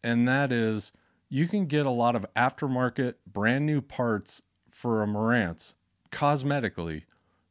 And 0.02 0.26
that 0.30 0.54
is 0.54 0.94
you 1.30 1.48
can 1.48 1.66
get 1.66 1.86
a 1.86 1.92
lot 1.92 2.16
of 2.16 2.26
aftermarket, 2.36 3.16
brand 3.26 3.66
new 3.66 3.82
parts 3.82 4.42
for 4.72 5.02
a 5.02 5.08
Marantz 5.08 5.74
cosmetically 6.12 7.04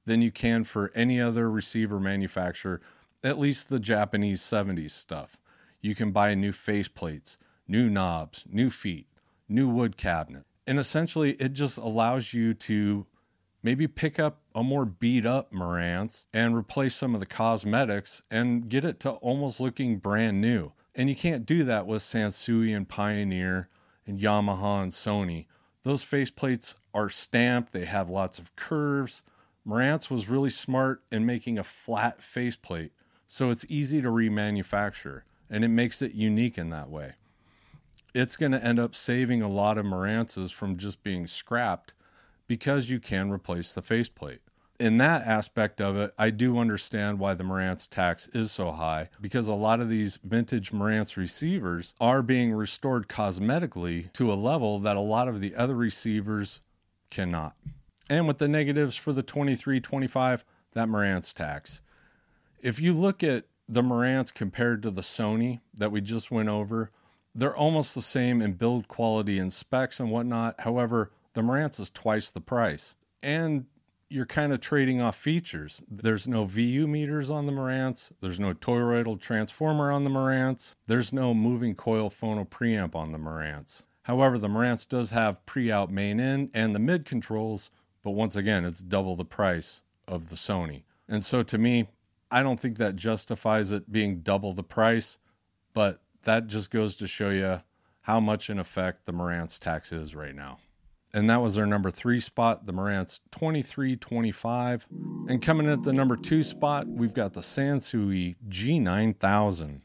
than 0.04 0.22
you 0.22 0.30
can 0.30 0.64
for 0.64 0.92
any 0.94 1.20
other 1.20 1.50
receiver 1.50 1.98
manufacturer, 1.98 2.80
at 3.22 3.38
least 3.38 3.68
the 3.68 3.80
Japanese 3.80 4.42
70s 4.42 4.90
stuff. 4.90 5.38
You 5.80 5.94
can 5.94 6.12
buy 6.12 6.34
new 6.34 6.52
face 6.52 6.88
plates, 6.88 7.38
new 7.66 7.90
knobs, 7.90 8.44
new 8.46 8.70
feet, 8.70 9.06
new 9.48 9.68
wood 9.68 9.96
cabinet 9.96 10.44
and 10.66 10.78
essentially 10.78 11.32
it 11.32 11.52
just 11.52 11.78
allows 11.78 12.32
you 12.32 12.54
to 12.54 13.06
maybe 13.62 13.86
pick 13.86 14.18
up 14.18 14.40
a 14.54 14.62
more 14.62 14.84
beat 14.84 15.26
up 15.26 15.52
Marantz 15.52 16.26
and 16.32 16.56
replace 16.56 16.94
some 16.94 17.14
of 17.14 17.20
the 17.20 17.26
cosmetics 17.26 18.22
and 18.30 18.68
get 18.68 18.84
it 18.84 19.00
to 19.00 19.10
almost 19.10 19.60
looking 19.60 19.98
brand 19.98 20.40
new. 20.40 20.72
And 20.94 21.08
you 21.08 21.16
can't 21.16 21.46
do 21.46 21.64
that 21.64 21.86
with 21.86 22.02
Sansui 22.02 22.74
and 22.74 22.88
Pioneer 22.88 23.68
and 24.06 24.20
Yamaha 24.20 24.82
and 24.82 24.92
Sony. 24.92 25.46
Those 25.82 26.04
faceplates 26.04 26.74
are 26.94 27.10
stamped, 27.10 27.72
they 27.72 27.84
have 27.84 28.08
lots 28.08 28.38
of 28.38 28.54
curves. 28.56 29.22
Marantz 29.66 30.10
was 30.10 30.28
really 30.28 30.50
smart 30.50 31.02
in 31.10 31.26
making 31.26 31.58
a 31.58 31.64
flat 31.64 32.22
faceplate, 32.22 32.92
so 33.26 33.50
it's 33.50 33.64
easy 33.68 34.00
to 34.02 34.08
remanufacture 34.08 35.22
and 35.50 35.64
it 35.64 35.68
makes 35.68 36.02
it 36.02 36.14
unique 36.14 36.58
in 36.58 36.70
that 36.70 36.90
way 36.90 37.14
it's 38.14 38.36
going 38.36 38.52
to 38.52 38.64
end 38.64 38.78
up 38.78 38.94
saving 38.94 39.42
a 39.42 39.48
lot 39.48 39.76
of 39.76 39.84
Marantzes 39.84 40.52
from 40.52 40.76
just 40.76 41.02
being 41.02 41.26
scrapped 41.26 41.92
because 42.46 42.88
you 42.88 43.00
can 43.00 43.30
replace 43.30 43.74
the 43.74 43.82
faceplate. 43.82 44.40
In 44.80 44.98
that 44.98 45.24
aspect 45.24 45.80
of 45.80 45.96
it, 45.96 46.12
I 46.18 46.30
do 46.30 46.58
understand 46.58 47.20
why 47.20 47.34
the 47.34 47.44
Marantz 47.44 47.88
tax 47.88 48.26
is 48.28 48.50
so 48.50 48.72
high 48.72 49.08
because 49.20 49.46
a 49.46 49.54
lot 49.54 49.80
of 49.80 49.88
these 49.88 50.18
vintage 50.24 50.72
Marantz 50.72 51.16
receivers 51.16 51.94
are 52.00 52.22
being 52.22 52.52
restored 52.52 53.08
cosmetically 53.08 54.12
to 54.14 54.32
a 54.32 54.34
level 54.34 54.80
that 54.80 54.96
a 54.96 55.00
lot 55.00 55.28
of 55.28 55.40
the 55.40 55.54
other 55.54 55.76
receivers 55.76 56.60
cannot. 57.08 57.54
And 58.10 58.26
with 58.26 58.38
the 58.38 58.48
negatives 58.48 58.96
for 58.96 59.12
the 59.12 59.22
2325, 59.22 60.44
that 60.72 60.88
Marantz 60.88 61.32
tax. 61.32 61.80
If 62.60 62.80
you 62.80 62.92
look 62.92 63.22
at 63.22 63.44
the 63.68 63.82
Marantz 63.82 64.34
compared 64.34 64.82
to 64.82 64.90
the 64.90 65.02
Sony 65.02 65.60
that 65.72 65.92
we 65.92 66.00
just 66.00 66.30
went 66.30 66.48
over, 66.48 66.90
they're 67.34 67.56
almost 67.56 67.94
the 67.94 68.02
same 68.02 68.42
in 68.42 68.54
build 68.54 68.88
quality 68.88 69.38
and 69.38 69.52
specs 69.52 70.00
and 70.00 70.10
whatnot. 70.10 70.60
However, 70.60 71.12
the 71.34 71.42
Marantz 71.42 71.78
is 71.78 71.90
twice 71.90 72.30
the 72.30 72.40
price. 72.40 72.94
And 73.22 73.66
you're 74.14 74.24
kind 74.24 74.52
of 74.52 74.60
trading 74.60 75.00
off 75.00 75.16
features. 75.16 75.82
There's 75.90 76.28
no 76.28 76.44
VU 76.44 76.86
meters 76.86 77.30
on 77.30 77.46
the 77.46 77.52
Marantz. 77.52 78.12
There's 78.20 78.38
no 78.38 78.54
toroidal 78.54 79.20
transformer 79.20 79.90
on 79.90 80.04
the 80.04 80.10
Marantz. 80.10 80.76
There's 80.86 81.12
no 81.12 81.34
moving 81.34 81.74
coil 81.74 82.10
phono 82.10 82.48
preamp 82.48 82.94
on 82.94 83.10
the 83.10 83.18
Marantz. 83.18 83.82
However, 84.02 84.38
the 84.38 84.46
Marantz 84.46 84.88
does 84.88 85.10
have 85.10 85.44
pre-out 85.46 85.90
main 85.90 86.20
in 86.20 86.48
and 86.54 86.76
the 86.76 86.78
mid 86.78 87.04
controls, 87.04 87.70
but 88.04 88.12
once 88.12 88.36
again, 88.36 88.64
it's 88.64 88.82
double 88.82 89.16
the 89.16 89.24
price 89.24 89.82
of 90.06 90.30
the 90.30 90.36
Sony. 90.36 90.84
And 91.08 91.24
so 91.24 91.42
to 91.42 91.58
me, 91.58 91.88
I 92.30 92.44
don't 92.44 92.60
think 92.60 92.76
that 92.76 92.94
justifies 92.94 93.72
it 93.72 93.90
being 93.90 94.20
double 94.20 94.52
the 94.52 94.62
price, 94.62 95.18
but 95.72 96.00
that 96.22 96.46
just 96.46 96.70
goes 96.70 96.94
to 96.96 97.08
show 97.08 97.30
you 97.30 97.62
how 98.02 98.20
much 98.20 98.48
in 98.48 98.60
effect 98.60 99.06
the 99.06 99.12
Marantz 99.12 99.58
tax 99.58 99.90
is 99.90 100.14
right 100.14 100.36
now. 100.36 100.58
And 101.14 101.30
that 101.30 101.40
was 101.40 101.56
our 101.56 101.64
number 101.64 101.92
three 101.92 102.18
spot, 102.18 102.66
the 102.66 102.72
Marantz 102.72 103.20
2325. 103.30 104.88
And 105.28 105.40
coming 105.40 105.68
at 105.68 105.84
the 105.84 105.92
number 105.92 106.16
two 106.16 106.42
spot, 106.42 106.88
we've 106.88 107.14
got 107.14 107.34
the 107.34 107.40
Sansui 107.40 108.34
G9000. 108.48 109.82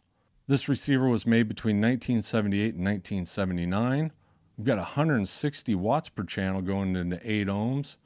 This 0.48 0.68
receiver 0.68 1.08
was 1.08 1.28
made 1.28 1.48
between 1.48 1.76
1978 1.76 2.74
and 2.74 2.84
1979. 2.84 4.12
We've 4.58 4.66
got 4.66 4.78
160 4.78 5.76
watts 5.76 6.10
per 6.10 6.24
channel 6.24 6.64
going 6.64 6.96
into 6.96 7.22
8 7.24 7.46
ohms. 7.46 7.98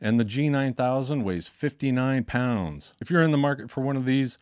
And 0.00 0.18
the 0.18 0.24
G9000 0.24 1.22
weighs 1.22 1.46
59 1.46 2.24
pounds. 2.24 2.92
If 3.00 3.08
you're 3.08 3.22
in 3.22 3.30
the 3.30 3.38
market 3.38 3.70
for 3.70 3.82
one 3.82 3.96
of 3.96 4.04
these, 4.04 4.36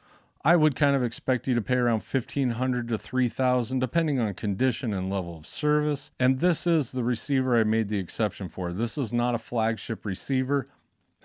I 0.45 0.57
would 0.57 0.75
kind 0.75 0.97
of 0.97 1.05
expect 1.05 1.47
you 1.47 1.55
to 1.55 1.63
pay 1.63 1.77
around 1.77 2.03
1500 2.03 2.89
to 2.89 2.99
3000 2.99 3.79
depending 3.79 4.19
on 4.19 4.35
condition 4.35 4.93
and 4.93 5.09
level 5.09 5.37
of 5.37 5.47
service. 5.47 6.11
And 6.19 6.41
this 6.41 6.67
is 6.67 6.91
the 6.91 7.05
receiver 7.05 7.57
I 7.57 7.63
made 7.63 7.89
the 7.89 8.01
exception 8.01 8.49
for. 8.49 8.73
This 8.73 8.99
is 8.99 9.13
not 9.13 9.37
a 9.37 9.39
flagship 9.39 10.05
receiver. 10.05 10.67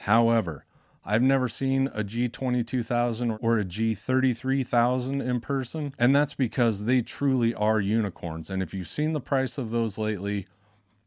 However, 0.01 0.65
I've 1.03 1.23
never 1.23 1.47
seen 1.47 1.87
a 1.87 2.03
G22000 2.03 3.39
or 3.41 3.57
a 3.57 3.63
G33000 3.63 5.27
in 5.27 5.39
person, 5.39 5.95
and 5.97 6.15
that's 6.15 6.35
because 6.35 6.85
they 6.85 7.01
truly 7.01 7.55
are 7.55 7.79
unicorns. 7.79 8.51
And 8.51 8.61
if 8.61 8.73
you've 8.73 8.87
seen 8.87 9.13
the 9.13 9.21
price 9.21 9.57
of 9.57 9.71
those 9.71 9.97
lately, 9.97 10.45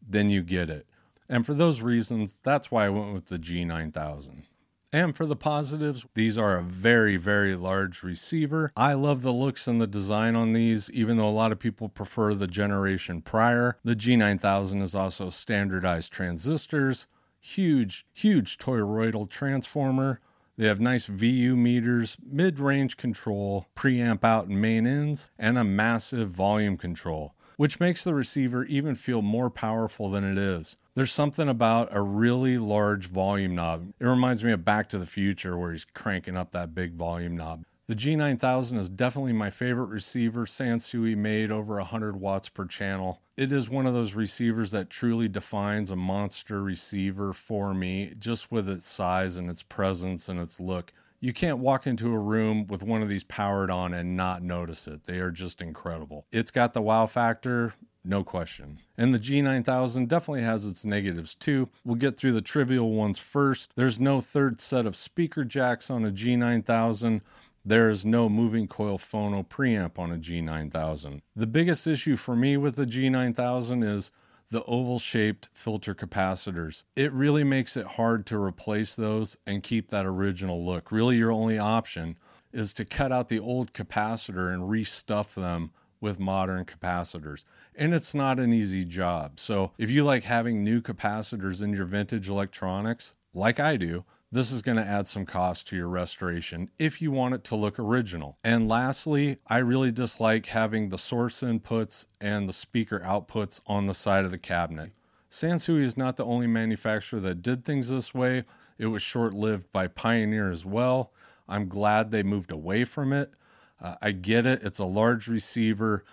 then 0.05 0.31
you 0.31 0.43
get 0.43 0.69
it. 0.69 0.87
And 1.29 1.47
for 1.47 1.55
those 1.55 1.81
reasons, 1.81 2.35
that's 2.43 2.73
why 2.73 2.87
I 2.87 2.88
went 2.88 3.12
with 3.12 3.26
the 3.26 3.38
G9000. 3.38 4.45
And 4.92 5.16
for 5.16 5.25
the 5.25 5.37
positives, 5.37 6.04
these 6.14 6.37
are 6.37 6.56
a 6.56 6.62
very, 6.62 7.16
very 7.16 7.54
large 7.54 8.02
receiver. 8.02 8.73
I 8.76 8.94
love 8.94 9.23
the 9.23 9.32
looks 9.32 9.68
and 9.68 9.80
the 9.80 9.87
design 9.87 10.35
on 10.35 10.52
these, 10.52 10.90
even 10.90 11.16
though 11.16 11.28
a 11.28 11.30
lot 11.30 11.52
of 11.52 11.61
people 11.61 11.88
prefer 11.88 12.35
the 12.35 12.49
generation 12.49 13.23
prior. 13.23 13.78
The 13.85 13.94
G9000 13.94 14.82
is 14.82 14.94
also 14.94 15.30
standardized 15.30 16.12
transistors, 16.12 17.06
huge, 17.38 18.04
huge 18.12 18.59
toroidal 18.59 19.28
transformer. 19.30 20.20
They 20.56 20.66
have 20.66 20.80
nice 20.80 21.06
VU 21.06 21.56
meters, 21.56 22.16
mid 22.25 22.59
range 22.59 22.97
control, 22.97 23.66
preamp 23.76 24.25
out 24.25 24.49
and 24.49 24.61
main 24.61 24.87
ins, 24.87 25.30
and 25.38 25.56
a 25.56 25.64
massive 25.64 26.30
volume 26.30 26.76
control 26.76 27.35
which 27.61 27.78
makes 27.78 28.04
the 28.04 28.14
receiver 28.14 28.64
even 28.64 28.94
feel 28.94 29.20
more 29.20 29.50
powerful 29.50 30.09
than 30.09 30.25
it 30.25 30.38
is. 30.38 30.78
There's 30.94 31.12
something 31.12 31.49
about 31.49 31.88
a 31.92 32.02
really 32.02 32.59
large 32.59 33.06
volume 33.06 33.54
knob. 33.54 33.92
It 34.00 34.04
reminds 34.04 34.42
me 34.42 34.52
of 34.52 34.64
Back 34.64 34.88
to 34.88 34.99
the 34.99 35.06
Future, 35.06 35.56
where 35.56 35.73
he's 35.73 35.85
cranking 35.85 36.37
up 36.37 36.50
that 36.50 36.75
big 36.75 36.94
volume 36.94 37.37
knob. 37.37 37.64
The 37.87 37.94
G9000 37.94 38.78
is 38.78 38.88
definitely 38.88 39.32
my 39.32 39.50
favorite 39.50 39.88
receiver 39.88 40.47
Sansui 40.47 41.16
made 41.16 41.50
over 41.50 41.76
100 41.76 42.16
watts 42.16 42.49
per 42.49 42.66
channel. 42.66 43.20
It 43.37 43.52
is 43.52 43.70
one 43.70 43.87
of 43.87 43.94
those 43.94 44.14
receivers 44.14 44.70
that 44.73 44.90
truly 44.90 45.28
defines 45.28 45.90
a 45.90 45.97
monster 45.97 46.62
receiver 46.62 47.32
for 47.32 47.75
me, 47.75 48.14
just 48.18 48.52
with 48.52 48.68
its 48.68 48.85
size 48.85 49.37
and 49.37 49.50
its 49.50 49.62
presence 49.62 50.28
and 50.28 50.38
its 50.38 50.61
look 50.61 50.92
you 51.20 51.35
can't 51.35 51.59
walk 51.59 51.87
into 51.87 52.12
a 52.12 52.18
room 52.18 52.66
with 52.66 52.82
one 52.82 53.02
of 53.02 53.09
these 53.09 53.25
powered 53.25 53.70
on 53.70 53.92
and 53.92 54.16
not 54.16 54.42
notice 54.42 54.88
it. 54.88 55.04
They 55.04 55.18
are 55.18 55.30
just 55.30 55.61
incredible. 55.61 56.26
It's 56.32 56.50
got 56.50 56.73
the 56.73 56.80
wow 56.80 57.06
factor, 57.06 57.75
no 58.04 58.25
question. 58.25 58.78
And 58.97 59.12
the 59.12 59.19
G9000 59.19 60.09
definitely 60.09 60.42
has 60.42 60.66
its 60.66 60.85
negatives 60.85 61.35
too. 61.35 61.69
We'll 61.85 61.97
get 61.97 62.16
through 62.16 62.33
the 62.33 62.40
trivial 62.40 62.92
ones 62.92 63.19
first. 63.19 63.73
There's 63.76 64.00
no 64.00 64.21
third 64.21 64.61
set 64.61 64.87
of 64.87 64.97
speaker 64.97 65.45
jacks 65.45 65.90
on 65.90 66.04
a 66.04 66.11
G9000. 66.11 67.21
There 67.64 67.90
is 67.90 68.04
no 68.04 68.28
moving 68.28 68.66
coil 68.66 68.97
phono 68.97 69.47
preamp 69.47 69.99
on 69.99 70.11
a 70.11 70.16
G9000. 70.16 71.21
The 71.37 71.47
biggest 71.47 71.87
issue 71.87 72.16
for 72.16 72.35
me 72.35 72.57
with 72.57 72.76
the 72.76 72.87
G9000 72.87 73.85
is 73.85 74.11
the 74.50 74.64
oval 74.64 74.99
shaped 74.99 75.49
filter 75.52 75.95
capacitors. 75.95 76.85
It 76.97 77.12
really 77.12 77.45
makes 77.45 77.76
it 77.76 77.87
hard 77.87 78.26
to 78.26 78.42
replace 78.42 78.97
those 78.97 79.37
and 79.47 79.62
keep 79.62 79.88
that 79.88 80.07
original 80.07 80.64
look. 80.64 80.90
Really, 80.90 81.16
your 81.16 81.30
only 81.30 81.59
option 81.59 82.19
is 82.52 82.73
to 82.75 82.85
cut 82.85 83.12
out 83.12 83.28
the 83.28 83.38
old 83.38 83.73
capacitor 83.73 84.52
and 84.52 84.62
restuff 84.64 85.35
them 85.35 85.71
with 86.00 86.19
modern 86.19 86.64
capacitors. 86.64 87.45
And 87.75 87.95
it's 87.95 88.15
not 88.15 88.41
an 88.41 88.53
easy 88.53 88.85
job. 88.85 89.41
So, 89.41 89.73
if 89.79 89.91
you 89.91 90.05
like 90.05 90.25
having 90.25 90.62
new 90.62 90.81
capacitors 90.81 91.62
in 91.62 91.73
your 91.73 91.87
vintage 91.87 92.29
electronics, 92.29 93.15
like 93.33 93.61
I 93.61 93.77
do, 93.77 94.05
this 94.33 94.53
is 94.53 94.62
going 94.62 94.77
to 94.77 94.87
add 94.87 95.09
some 95.09 95.27
cost 95.27 95.67
to 95.69 95.77
your 95.77 95.89
restoration 95.89 96.71
if 96.79 97.03
you 97.03 97.11
want 97.11 97.35
it 97.35 97.43
to 97.45 97.57
look 97.57 97.79
original. 97.79 98.39
And 98.45 98.69
lastly, 98.69 99.39
I 99.49 99.59
really 99.59 99.91
dislike 99.91 100.47
having 100.47 100.89
the 100.89 100.99
source 100.99 101.41
inputs 101.41 102.07
and 102.21 102.49
the 102.49 102.53
speaker 102.53 103.00
outputs 103.05 103.61
on 103.67 103.87
the 103.87 103.95
side 103.95 104.25
of 104.25 104.31
the 104.31 104.39
cabinet. 104.39 104.93
Sansui 105.29 105.83
is 105.83 105.97
not 105.97 106.17
the 106.17 106.25
only 106.25 106.47
manufacturer 106.47 107.21
that 107.21 107.43
did 107.43 107.65
things 107.65 107.89
this 107.89 108.15
way. 108.15 108.45
It 108.79 108.87
was 108.87 109.03
short 109.03 109.35
lived 109.35 109.73
by 109.73 109.89
Pioneer 109.89 110.50
as 110.50 110.65
well. 110.65 111.12
I'm 111.49 111.69
glad 111.69 112.11
they 112.11 112.23
moved 112.23 112.53
away 112.53 112.85
from 112.85 113.12
it. 113.12 113.33
Uh, 113.81 113.97
I 114.00 114.12
get 114.12 114.47
it, 114.47 114.62
it's 114.62 114.79
a 114.79 114.85
large 114.85 115.27
receiver. 115.27 116.05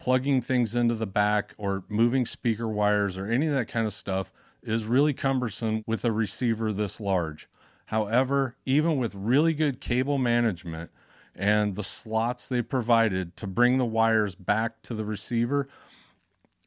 Plugging 0.00 0.40
things 0.40 0.74
into 0.74 0.94
the 0.94 1.06
back 1.06 1.54
or 1.58 1.84
moving 1.88 2.26
speaker 2.26 2.68
wires 2.68 3.18
or 3.18 3.26
any 3.26 3.46
of 3.46 3.52
that 3.52 3.68
kind 3.68 3.86
of 3.86 3.92
stuff 3.92 4.32
is 4.62 4.86
really 4.86 5.12
cumbersome 5.14 5.84
with 5.86 6.04
a 6.04 6.10
receiver 6.10 6.72
this 6.72 7.00
large. 7.00 7.48
However, 7.86 8.56
even 8.64 8.96
with 8.96 9.14
really 9.14 9.52
good 9.52 9.80
cable 9.80 10.16
management 10.16 10.90
and 11.34 11.74
the 11.74 11.84
slots 11.84 12.48
they 12.48 12.62
provided 12.62 13.36
to 13.36 13.46
bring 13.46 13.78
the 13.78 13.84
wires 13.84 14.34
back 14.34 14.80
to 14.82 14.94
the 14.94 15.04
receiver, 15.04 15.68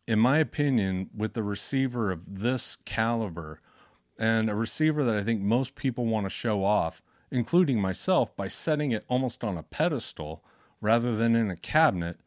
in 0.07 0.19
my 0.19 0.37
opinion, 0.37 1.09
with 1.15 1.33
the 1.33 1.43
receiver 1.43 2.11
of 2.11 2.21
this 2.27 2.77
caliber 2.85 3.61
and 4.17 4.49
a 4.49 4.55
receiver 4.55 5.03
that 5.03 5.15
I 5.15 5.23
think 5.23 5.41
most 5.41 5.75
people 5.75 6.05
want 6.05 6.25
to 6.25 6.29
show 6.29 6.63
off, 6.63 7.01
including 7.31 7.81
myself, 7.81 8.35
by 8.35 8.47
setting 8.47 8.91
it 8.91 9.05
almost 9.07 9.43
on 9.43 9.57
a 9.57 9.63
pedestal 9.63 10.43
rather 10.81 11.15
than 11.15 11.35
in 11.35 11.49
a 11.49 11.55
cabinet, 11.55 12.19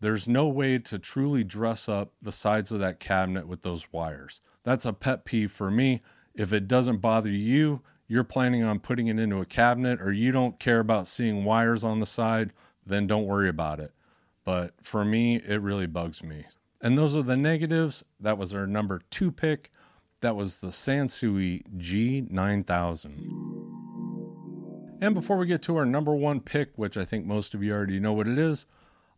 there's 0.00 0.26
no 0.26 0.48
way 0.48 0.78
to 0.78 0.98
truly 0.98 1.44
dress 1.44 1.88
up 1.88 2.12
the 2.20 2.32
sides 2.32 2.72
of 2.72 2.80
that 2.80 3.00
cabinet 3.00 3.46
with 3.46 3.62
those 3.62 3.92
wires. 3.92 4.40
That's 4.64 4.84
a 4.84 4.92
pet 4.92 5.24
peeve 5.24 5.52
for 5.52 5.70
me. 5.70 6.02
If 6.34 6.52
it 6.52 6.68
doesn't 6.68 6.98
bother 6.98 7.30
you, 7.30 7.82
you're 8.08 8.24
planning 8.24 8.62
on 8.62 8.80
putting 8.80 9.06
it 9.06 9.18
into 9.18 9.40
a 9.40 9.46
cabinet 9.46 10.00
or 10.00 10.12
you 10.12 10.32
don't 10.32 10.58
care 10.58 10.80
about 10.80 11.06
seeing 11.06 11.44
wires 11.44 11.84
on 11.84 12.00
the 12.00 12.06
side, 12.06 12.52
then 12.84 13.06
don't 13.06 13.26
worry 13.26 13.48
about 13.48 13.78
it. 13.78 13.92
But 14.44 14.74
for 14.82 15.04
me, 15.04 15.36
it 15.36 15.60
really 15.60 15.86
bugs 15.86 16.22
me. 16.22 16.46
And 16.80 16.96
those 16.96 17.14
are 17.14 17.22
the 17.22 17.36
negatives. 17.36 18.04
That 18.18 18.38
was 18.38 18.54
our 18.54 18.66
number 18.66 19.02
two 19.10 19.30
pick. 19.30 19.70
That 20.22 20.34
was 20.34 20.58
the 20.58 20.68
Sansui 20.68 21.62
G9000. 21.76 23.40
And 25.02 25.14
before 25.14 25.36
we 25.38 25.46
get 25.46 25.62
to 25.62 25.76
our 25.76 25.86
number 25.86 26.14
one 26.14 26.40
pick, 26.40 26.70
which 26.76 26.96
I 26.96 27.04
think 27.04 27.26
most 27.26 27.54
of 27.54 27.62
you 27.62 27.72
already 27.72 28.00
know 28.00 28.12
what 28.12 28.28
it 28.28 28.38
is, 28.38 28.66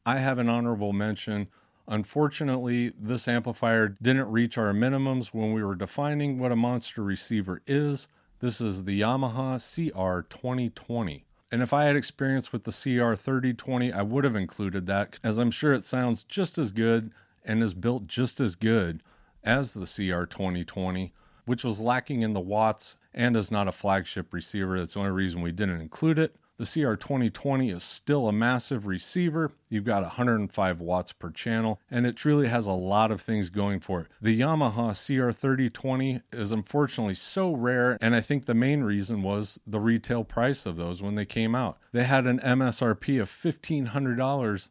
I 0.04 0.18
have 0.18 0.38
an 0.38 0.48
honorable 0.48 0.92
mention. 0.92 1.48
Unfortunately, 1.86 2.92
this 2.98 3.28
amplifier 3.28 3.88
didn't 3.88 4.30
reach 4.30 4.58
our 4.58 4.72
minimums 4.72 5.28
when 5.28 5.52
we 5.52 5.62
were 5.62 5.76
defining 5.76 6.38
what 6.38 6.52
a 6.52 6.56
monster 6.56 7.02
receiver 7.02 7.62
is. 7.66 8.08
This 8.40 8.60
is 8.60 8.84
the 8.84 9.00
Yamaha 9.00 9.58
CR 9.60 10.22
2020. 10.22 11.24
And 11.52 11.62
if 11.62 11.72
I 11.72 11.84
had 11.84 11.96
experience 11.96 12.52
with 12.52 12.64
the 12.64 12.72
CR 12.72 13.14
3020, 13.14 13.92
I 13.92 14.02
would 14.02 14.24
have 14.24 14.34
included 14.34 14.86
that, 14.86 15.20
as 15.22 15.38
I'm 15.38 15.50
sure 15.50 15.72
it 15.72 15.84
sounds 15.84 16.24
just 16.24 16.58
as 16.58 16.72
good 16.72 17.12
and 17.44 17.62
is 17.62 17.74
built 17.74 18.06
just 18.06 18.40
as 18.40 18.54
good 18.54 19.02
as 19.44 19.74
the 19.74 19.80
CR 19.86 20.24
2020, 20.24 21.12
which 21.44 21.62
was 21.62 21.80
lacking 21.80 22.22
in 22.22 22.32
the 22.32 22.40
watts 22.40 22.96
and 23.14 23.36
is 23.36 23.50
not 23.50 23.68
a 23.68 23.72
flagship 23.72 24.32
receiver. 24.32 24.78
That's 24.78 24.94
the 24.94 25.00
only 25.00 25.12
reason 25.12 25.42
we 25.42 25.52
didn't 25.52 25.80
include 25.80 26.18
it. 26.18 26.36
The 26.62 26.84
CR 26.84 26.94
2020 26.94 27.70
is 27.70 27.82
still 27.82 28.28
a 28.28 28.32
massive 28.32 28.86
receiver. 28.86 29.50
You've 29.68 29.82
got 29.82 30.02
105 30.02 30.80
watts 30.80 31.12
per 31.12 31.30
channel, 31.30 31.80
and 31.90 32.06
it 32.06 32.14
truly 32.14 32.46
has 32.46 32.66
a 32.66 32.72
lot 32.72 33.10
of 33.10 33.20
things 33.20 33.50
going 33.50 33.80
for 33.80 34.02
it. 34.02 34.06
The 34.20 34.38
Yamaha 34.38 34.94
CR 34.94 35.32
3020 35.32 36.20
is 36.32 36.52
unfortunately 36.52 37.16
so 37.16 37.52
rare, 37.52 37.98
and 38.00 38.14
I 38.14 38.20
think 38.20 38.44
the 38.44 38.54
main 38.54 38.84
reason 38.84 39.24
was 39.24 39.58
the 39.66 39.80
retail 39.80 40.22
price 40.22 40.64
of 40.64 40.76
those 40.76 41.02
when 41.02 41.16
they 41.16 41.24
came 41.24 41.56
out. 41.56 41.78
They 41.90 42.04
had 42.04 42.28
an 42.28 42.38
MSRP 42.38 43.20
of 43.20 43.28
$1,500 43.28 44.68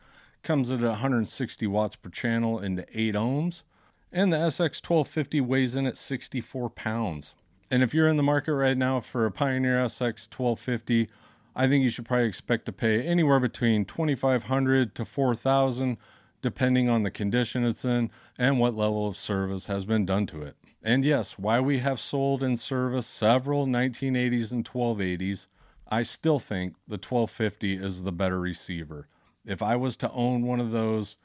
comes 0.44 0.72
at 0.72 0.82
160 0.82 1.68
watts 1.68 1.96
per 1.96 2.10
channel 2.10 2.60
into 2.60 2.86
8 2.94 3.16
ohms, 3.16 3.64
and 4.12 4.32
the 4.32 4.38
SX 4.38 4.88
1250 4.88 5.42
weighs 5.42 5.76
in 5.76 5.88
at 5.88 5.98
64 5.98 6.70
pounds. 6.70 7.34
And 7.72 7.82
if 7.82 7.94
you're 7.94 8.08
in 8.08 8.18
the 8.18 8.24
market 8.24 8.54
right 8.54 8.78
now 8.78 9.00
for 9.00 9.26
a 9.26 9.32
Pioneer 9.32 9.78
SX 9.80 10.30
1250, 10.32 11.10
I 11.56 11.68
think 11.68 11.84
you 11.84 11.90
should 11.90 12.06
probably 12.06 12.28
expect 12.28 12.66
to 12.66 12.74
pay 12.74 13.02
anywhere 13.02 13.40
between 13.40 13.86
2500 13.86 14.94
to 14.96 15.06
4000 15.06 15.98
depending 16.42 16.88
on 16.90 17.02
the 17.02 17.10
condition 17.10 17.66
it's 17.66 17.84
in 17.84 18.12
and 18.38 18.60
what 18.60 18.76
level 18.76 19.08
of 19.08 19.18
service 19.18 19.66
has 19.66 19.84
been 19.84 20.06
done 20.06 20.28
to 20.28 20.44
it. 20.44 20.56
And 20.84 21.04
yes, 21.04 21.40
why 21.40 21.60
we 21.60 21.80
have 21.80 22.00
sold 22.00 22.44
and 22.44 22.60
serviced 22.60 23.10
several 23.10 23.66
1980s 23.66 24.52
and 24.52 24.64
1280s, 24.64 25.48
I 25.88 26.04
still 26.04 26.38
think 26.38 26.76
the 26.88 26.98
1250 26.98 27.74
is 27.74 28.04
the 28.04 28.12
better 28.12 28.40
receiver. 28.40 29.08
If 29.44 29.64
I 29.64 29.76
was 29.76 29.96
to 29.98 30.12
own 30.12 30.46
one 30.46 30.60
of 30.60 30.72
those, 30.72 31.16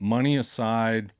money 0.00 0.36
aside, 0.36 1.12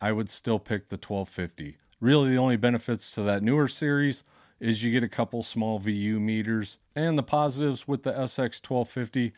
I 0.00 0.12
would 0.12 0.30
still 0.30 0.60
pick 0.60 0.88
the 0.88 0.96
1250. 0.96 1.76
Really, 2.00 2.30
the 2.30 2.36
only 2.36 2.56
benefits 2.56 3.10
to 3.12 3.22
that 3.22 3.42
newer 3.42 3.66
series 3.66 4.22
is 4.64 4.82
you 4.82 4.90
get 4.90 5.02
a 5.02 5.08
couple 5.08 5.42
small 5.42 5.78
VU 5.78 6.18
meters. 6.18 6.78
And 6.96 7.18
the 7.18 7.22
positives 7.22 7.86
with 7.86 8.02
the 8.02 8.12
SX 8.12 8.66
1250, 8.66 9.34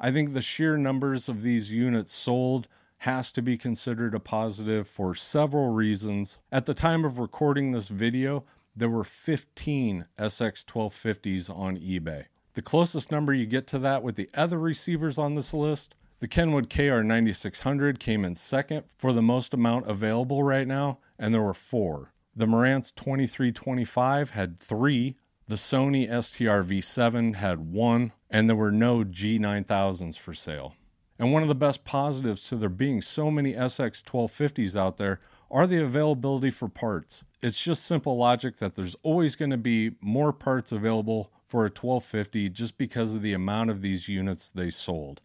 I 0.00 0.10
think 0.10 0.32
the 0.32 0.42
sheer 0.42 0.76
numbers 0.76 1.28
of 1.28 1.42
these 1.42 1.70
units 1.70 2.12
sold 2.12 2.66
has 2.98 3.30
to 3.32 3.40
be 3.40 3.56
considered 3.56 4.16
a 4.16 4.20
positive 4.20 4.88
for 4.88 5.14
several 5.14 5.72
reasons. 5.72 6.38
At 6.50 6.66
the 6.66 6.74
time 6.74 7.04
of 7.04 7.20
recording 7.20 7.70
this 7.70 7.86
video, 7.86 8.42
there 8.74 8.88
were 8.88 9.04
15 9.04 10.06
SX 10.18 10.64
1250s 10.64 11.56
on 11.56 11.76
eBay. 11.76 12.24
The 12.54 12.62
closest 12.62 13.12
number 13.12 13.32
you 13.32 13.46
get 13.46 13.68
to 13.68 13.78
that 13.78 14.02
with 14.02 14.16
the 14.16 14.28
other 14.34 14.58
receivers 14.58 15.18
on 15.18 15.36
this 15.36 15.54
list, 15.54 15.94
the 16.18 16.26
Kenwood 16.26 16.68
KR9600 16.68 18.00
came 18.00 18.24
in 18.24 18.34
second 18.34 18.82
for 18.98 19.12
the 19.12 19.22
most 19.22 19.54
amount 19.54 19.86
available 19.86 20.42
right 20.42 20.66
now, 20.66 20.98
and 21.16 21.32
there 21.32 21.42
were 21.42 21.54
four. 21.54 22.13
The 22.36 22.46
Marantz 22.46 22.92
2325 22.96 24.30
had 24.30 24.58
three, 24.58 25.16
the 25.46 25.54
Sony 25.54 26.06
STR 26.08 26.66
V7 26.68 27.36
had 27.36 27.60
one, 27.60 28.12
and 28.28 28.48
there 28.48 28.56
were 28.56 28.72
no 28.72 29.04
G9000s 29.04 30.18
for 30.18 30.34
sale. 30.34 30.74
And 31.16 31.32
one 31.32 31.42
of 31.42 31.48
the 31.48 31.54
best 31.54 31.84
positives 31.84 32.48
to 32.48 32.56
there 32.56 32.68
being 32.68 33.02
so 33.02 33.30
many 33.30 33.52
SX 33.52 34.02
1250s 34.02 34.74
out 34.74 34.96
there 34.96 35.20
are 35.48 35.68
the 35.68 35.80
availability 35.80 36.50
for 36.50 36.68
parts. 36.68 37.22
It's 37.40 37.62
just 37.62 37.84
simple 37.84 38.16
logic 38.16 38.56
that 38.56 38.74
there's 38.74 38.96
always 39.04 39.36
going 39.36 39.52
to 39.52 39.56
be 39.56 39.92
more 40.00 40.32
parts 40.32 40.72
available 40.72 41.30
for 41.46 41.60
a 41.60 41.70
1250 41.70 42.48
just 42.48 42.76
because 42.76 43.14
of 43.14 43.22
the 43.22 43.32
amount 43.32 43.70
of 43.70 43.80
these 43.80 44.08
units 44.08 44.48
they 44.48 44.70
sold. 44.70 45.20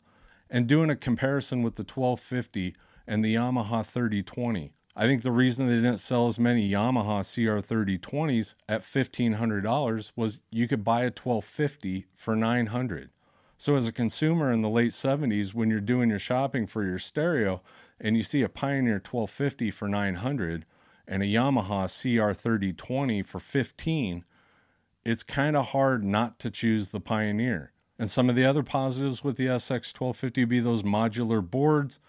And 0.47 0.67
doing 0.67 0.91
a 0.91 0.95
comparison 0.95 1.63
with 1.63 1.73
the 1.73 1.81
1250 1.81 2.75
and 3.07 3.25
the 3.25 3.33
Yamaha 3.33 3.83
3020, 3.83 4.73
I 4.95 5.05
think 5.05 5.21
the 5.21 5.31
reason 5.31 5.67
they 5.67 5.75
didn't 5.75 5.99
sell 5.99 6.27
as 6.27 6.39
many 6.39 6.69
Yamaha 6.69 7.21
CR3020s 7.21 8.55
at 8.67 8.81
$1,500 8.81 10.11
was 10.15 10.39
you 10.51 10.67
could 10.67 10.83
buy 10.83 11.01
a 11.01 11.05
1250 11.05 12.07
for 12.15 12.35
900 12.35 13.09
So 13.57 13.75
as 13.75 13.87
a 13.87 13.93
consumer 13.93 14.51
in 14.51 14.61
the 14.61 14.69
late 14.69 14.91
70s, 14.91 15.53
when 15.53 15.69
you're 15.69 15.79
doing 15.79 16.09
your 16.09 16.19
shopping 16.19 16.65
for 16.67 16.83
your 16.83 16.99
stereo 16.99 17.61
and 18.01 18.17
you 18.17 18.23
see 18.23 18.41
a 18.41 18.49
Pioneer 18.49 18.95
1250 18.95 19.71
for 19.71 19.87
900 19.87 20.65
and 21.07 21.23
a 21.23 21.25
Yamaha 21.25 21.85
CR3020 21.85 23.25
for 23.25 23.39
15, 23.39 24.25
it's 25.05 25.23
kind 25.23 25.55
of 25.55 25.67
hard 25.67 26.03
not 26.03 26.39
to 26.39 26.51
choose 26.51 26.91
the 26.91 26.99
Pioneer. 26.99 27.71
And 27.97 28.09
some 28.09 28.29
of 28.29 28.35
the 28.35 28.45
other 28.45 28.63
positives 28.63 29.23
with 29.23 29.37
the 29.37 29.47
SX 29.47 29.93
1250 29.93 30.45
be 30.45 30.59
those 30.59 30.83
modular 30.83 31.47
boards, 31.47 31.99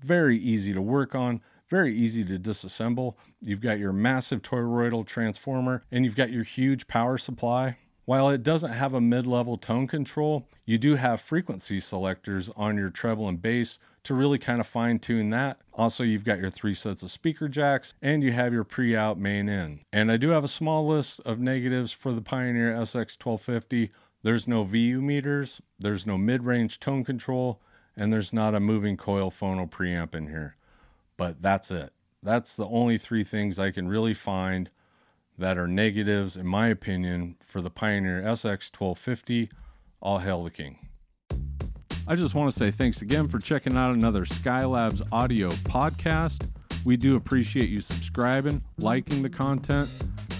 very 0.00 0.38
easy 0.38 0.72
to 0.72 0.82
work 0.82 1.14
on 1.14 1.40
very 1.68 1.96
easy 1.96 2.24
to 2.24 2.38
disassemble. 2.38 3.14
You've 3.40 3.60
got 3.60 3.78
your 3.78 3.92
massive 3.92 4.42
toroidal 4.42 5.06
transformer 5.06 5.82
and 5.90 6.04
you've 6.04 6.16
got 6.16 6.30
your 6.30 6.44
huge 6.44 6.86
power 6.86 7.18
supply. 7.18 7.78
While 8.04 8.30
it 8.30 8.44
doesn't 8.44 8.70
have 8.70 8.94
a 8.94 9.00
mid 9.00 9.26
level 9.26 9.56
tone 9.56 9.88
control, 9.88 10.46
you 10.64 10.78
do 10.78 10.94
have 10.94 11.20
frequency 11.20 11.80
selectors 11.80 12.48
on 12.56 12.76
your 12.76 12.88
treble 12.88 13.28
and 13.28 13.42
bass 13.42 13.80
to 14.04 14.14
really 14.14 14.38
kind 14.38 14.60
of 14.60 14.66
fine 14.68 15.00
tune 15.00 15.30
that. 15.30 15.60
Also, 15.74 16.04
you've 16.04 16.24
got 16.24 16.38
your 16.38 16.50
three 16.50 16.74
sets 16.74 17.02
of 17.02 17.10
speaker 17.10 17.48
jacks 17.48 17.94
and 18.00 18.22
you 18.22 18.30
have 18.30 18.52
your 18.52 18.62
pre 18.62 18.94
out 18.94 19.18
main 19.18 19.48
in. 19.48 19.80
And 19.92 20.12
I 20.12 20.16
do 20.16 20.28
have 20.28 20.44
a 20.44 20.48
small 20.48 20.86
list 20.86 21.18
of 21.26 21.40
negatives 21.40 21.90
for 21.90 22.12
the 22.12 22.20
Pioneer 22.20 22.72
SX 22.72 23.18
1250. 23.20 23.90
There's 24.22 24.46
no 24.46 24.62
VU 24.62 25.02
meters, 25.02 25.60
there's 25.76 26.06
no 26.06 26.16
mid 26.16 26.44
range 26.44 26.78
tone 26.78 27.02
control, 27.02 27.60
and 27.96 28.12
there's 28.12 28.32
not 28.32 28.54
a 28.54 28.60
moving 28.60 28.96
coil 28.96 29.32
phono 29.32 29.68
preamp 29.68 30.14
in 30.14 30.28
here. 30.28 30.54
But 31.16 31.42
that's 31.42 31.70
it. 31.70 31.92
That's 32.22 32.56
the 32.56 32.66
only 32.66 32.98
three 32.98 33.24
things 33.24 33.58
I 33.58 33.70
can 33.70 33.88
really 33.88 34.12
find 34.14 34.70
that 35.38 35.58
are 35.58 35.68
negatives, 35.68 36.36
in 36.36 36.46
my 36.46 36.68
opinion, 36.68 37.36
for 37.44 37.60
the 37.60 37.70
Pioneer 37.70 38.22
SX 38.22 38.70
1250. 38.78 39.50
All 40.00 40.18
hail 40.18 40.44
the 40.44 40.50
king. 40.50 40.78
I 42.08 42.14
just 42.14 42.34
want 42.34 42.52
to 42.52 42.56
say 42.56 42.70
thanks 42.70 43.02
again 43.02 43.28
for 43.28 43.38
checking 43.38 43.76
out 43.76 43.94
another 43.94 44.24
Skylabs 44.24 45.02
audio 45.10 45.50
podcast. 45.50 46.48
We 46.84 46.96
do 46.96 47.16
appreciate 47.16 47.68
you 47.68 47.80
subscribing, 47.80 48.62
liking 48.78 49.22
the 49.22 49.30
content, 49.30 49.90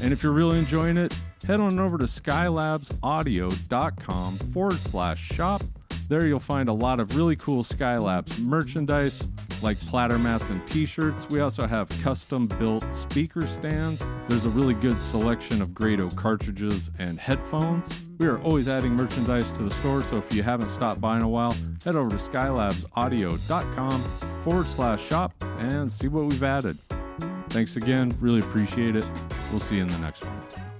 and 0.00 0.12
if 0.12 0.22
you're 0.22 0.32
really 0.32 0.58
enjoying 0.58 0.96
it, 0.96 1.12
head 1.44 1.58
on 1.58 1.80
over 1.80 1.98
to 1.98 2.04
skylabsaudio.com 2.04 4.38
forward 4.38 4.78
slash 4.78 5.20
shop 5.20 5.64
there 6.08 6.26
you'll 6.26 6.38
find 6.38 6.68
a 6.68 6.72
lot 6.72 7.00
of 7.00 7.16
really 7.16 7.36
cool 7.36 7.64
Skylabs 7.64 8.38
merchandise 8.38 9.26
like 9.62 9.78
platter 9.80 10.18
mats 10.18 10.50
and 10.50 10.66
t-shirts. 10.66 11.28
We 11.28 11.40
also 11.40 11.66
have 11.66 11.88
custom 12.02 12.46
built 12.46 12.84
speaker 12.94 13.46
stands. 13.46 14.02
There's 14.28 14.44
a 14.44 14.50
really 14.50 14.74
good 14.74 15.00
selection 15.00 15.62
of 15.62 15.74
Grado 15.74 16.10
cartridges 16.10 16.90
and 16.98 17.18
headphones. 17.18 17.88
We 18.18 18.26
are 18.26 18.40
always 18.40 18.68
adding 18.68 18.94
merchandise 18.94 19.50
to 19.52 19.62
the 19.62 19.70
store, 19.70 20.02
so 20.02 20.18
if 20.18 20.32
you 20.32 20.42
haven't 20.42 20.70
stopped 20.70 21.00
by 21.00 21.16
in 21.16 21.22
a 21.22 21.28
while, 21.28 21.54
head 21.84 21.96
over 21.96 22.10
to 22.10 22.16
skylabsaudio.com 22.16 24.18
forward 24.42 24.68
slash 24.68 25.04
shop 25.04 25.32
and 25.58 25.90
see 25.90 26.08
what 26.08 26.24
we've 26.24 26.42
added. 26.42 26.78
Thanks 27.50 27.76
again, 27.76 28.16
really 28.20 28.40
appreciate 28.40 28.96
it. 28.96 29.04
We'll 29.50 29.60
see 29.60 29.76
you 29.76 29.82
in 29.82 29.88
the 29.88 29.98
next 29.98 30.24
one. 30.24 30.75